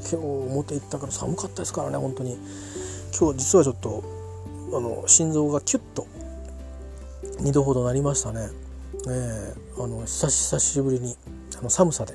[0.00, 2.38] 今日表行ったから寒かったですからね本当に。
[3.18, 4.02] 今日実はちょっと
[4.74, 6.06] あの心臓がキュッと
[7.38, 8.48] 2度ほどなりましたね、
[9.08, 11.16] えー、あの久しぶりに
[11.58, 12.14] あの寒さで。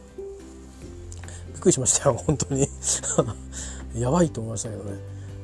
[1.53, 2.67] びっくりしましたよ 本当に。
[3.95, 4.97] やばいと思いましたけどね、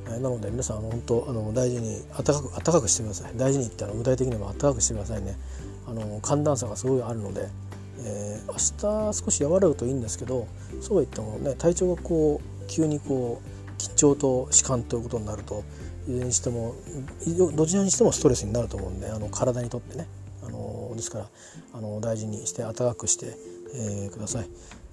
[0.08, 3.34] えー、なので皆さんあの本当あの大事に暖かく暖かくしてください。
[3.36, 5.38] 大事にってあの具体的には暖かくしてくださいね。
[5.88, 7.48] あの寒暖差がすごいあるので、
[8.04, 10.48] えー、明日少し和らぐといいんですけど
[10.82, 15.64] そうは言ってもね体調がこう急にこう緊張と弛緩ということになると
[16.08, 16.76] いずれにしても
[17.56, 20.08] どちらにしてもストレスになると思うんであの体にとってね
[20.46, 21.28] あのですから
[21.74, 23.36] あの大事にして温かくして、
[23.76, 24.50] えー、ください。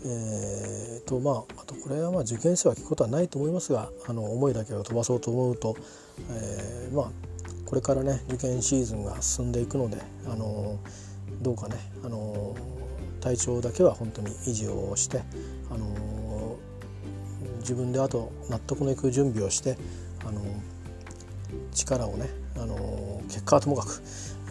[0.06, 5.76] えーとまあ、あとこれはまあ受験生は聞くことはないと思いますがあの思いだけを飛ばそうと思うと、
[6.30, 7.10] えー、まあ
[7.64, 9.96] これからね受験シーズンが進んでいくので
[10.26, 10.78] あの
[11.40, 12.54] どうかねあの
[13.22, 15.22] 体調だけは本当に維持をして
[15.70, 16.56] あの
[17.60, 19.78] 自分であと納得のいく準備をして
[20.26, 20.42] あの
[21.74, 24.02] 力をね、あの結果はともかく、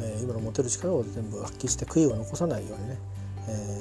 [0.02, 2.98] え、今の持てる力を全部発揮して悔いを残さないようにね、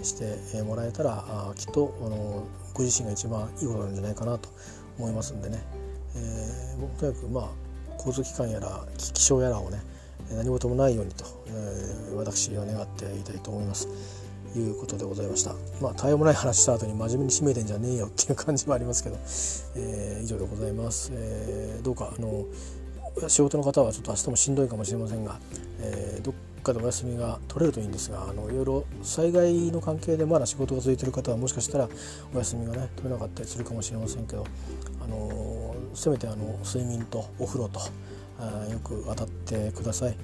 [0.01, 2.45] え、してもらえたらあきっと、あの
[2.75, 4.49] ご自身が一番いいことなんじゃないかなと
[4.99, 5.63] 思いますんでね、
[6.17, 7.51] えー、とにかくまあ
[7.97, 9.81] 交通機関やら気象やらをね
[10.31, 13.89] 何事もないようにと、えー、私は願っていたいと思います。
[14.55, 15.55] いうことでございました。
[15.81, 19.17] まあ、対応もない話した後に真面目に締めてんじゃねえよっていう感じもありますけど、
[19.77, 21.11] えー、以上でございます。
[21.15, 22.45] えー、どうかあの
[23.29, 25.39] 仕事の方はちょっと明日もしんどいかもしれませんが、
[25.81, 31.89] えー、どっかでお休みが取れるといいんですがあのいろいろ災害の関係でまだ仕事が続いてる方はもしかしたら
[32.35, 34.47] お休みがね取れなかったりするかもしれませんけど、
[35.05, 37.81] あのせめてあの睡眠とお風呂と
[38.39, 40.17] あよく当たってください。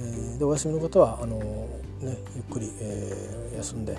[0.00, 3.96] え、でお休みの方はあの、ね、ゆっくり、えー、休んで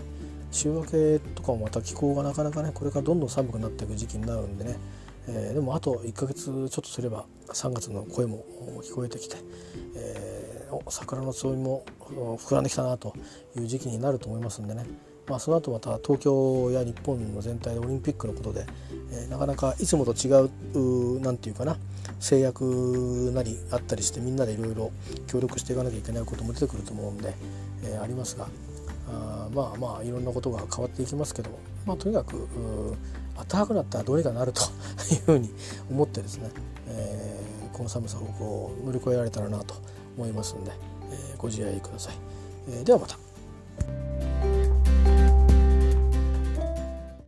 [0.51, 4.77] 週明けとかもまた気候がなかなかねこれからどんどん寒くなっていく時期になるんでね、
[5.27, 8.45] えー、でもあと1ヶ月ちょっとすれば3月の声も
[8.83, 9.37] 聞こえてきて、
[9.95, 13.13] えー、桜のつぼみも膨らんできたなと
[13.57, 14.85] いう時期になると思いますんでね、
[15.27, 18.65] まあ、その後また東京や日本の全体でオリンピックのことで、
[19.11, 21.77] えー、なかなかいつもと違う何て言うかな
[22.19, 24.91] 制約なりあったりしてみんなでいろいろ
[25.27, 27.33] 協力していかなきゃいけないことも出てくると思うんで、
[27.83, 28.47] えー、ありますが
[29.07, 32.47] あまあまあいろんなことが変わっていきますけども、まあ、とにかく
[33.35, 34.61] 暖かくなったらどうにかなると
[35.13, 35.49] いうふうに
[35.89, 36.49] 思ってですね、
[36.87, 39.75] えー、この寒さをこう乗り越えられたらなと
[40.17, 40.71] 思いますんで、
[41.11, 42.15] えー、ご自愛ください。
[42.69, 43.17] えー、ではまた。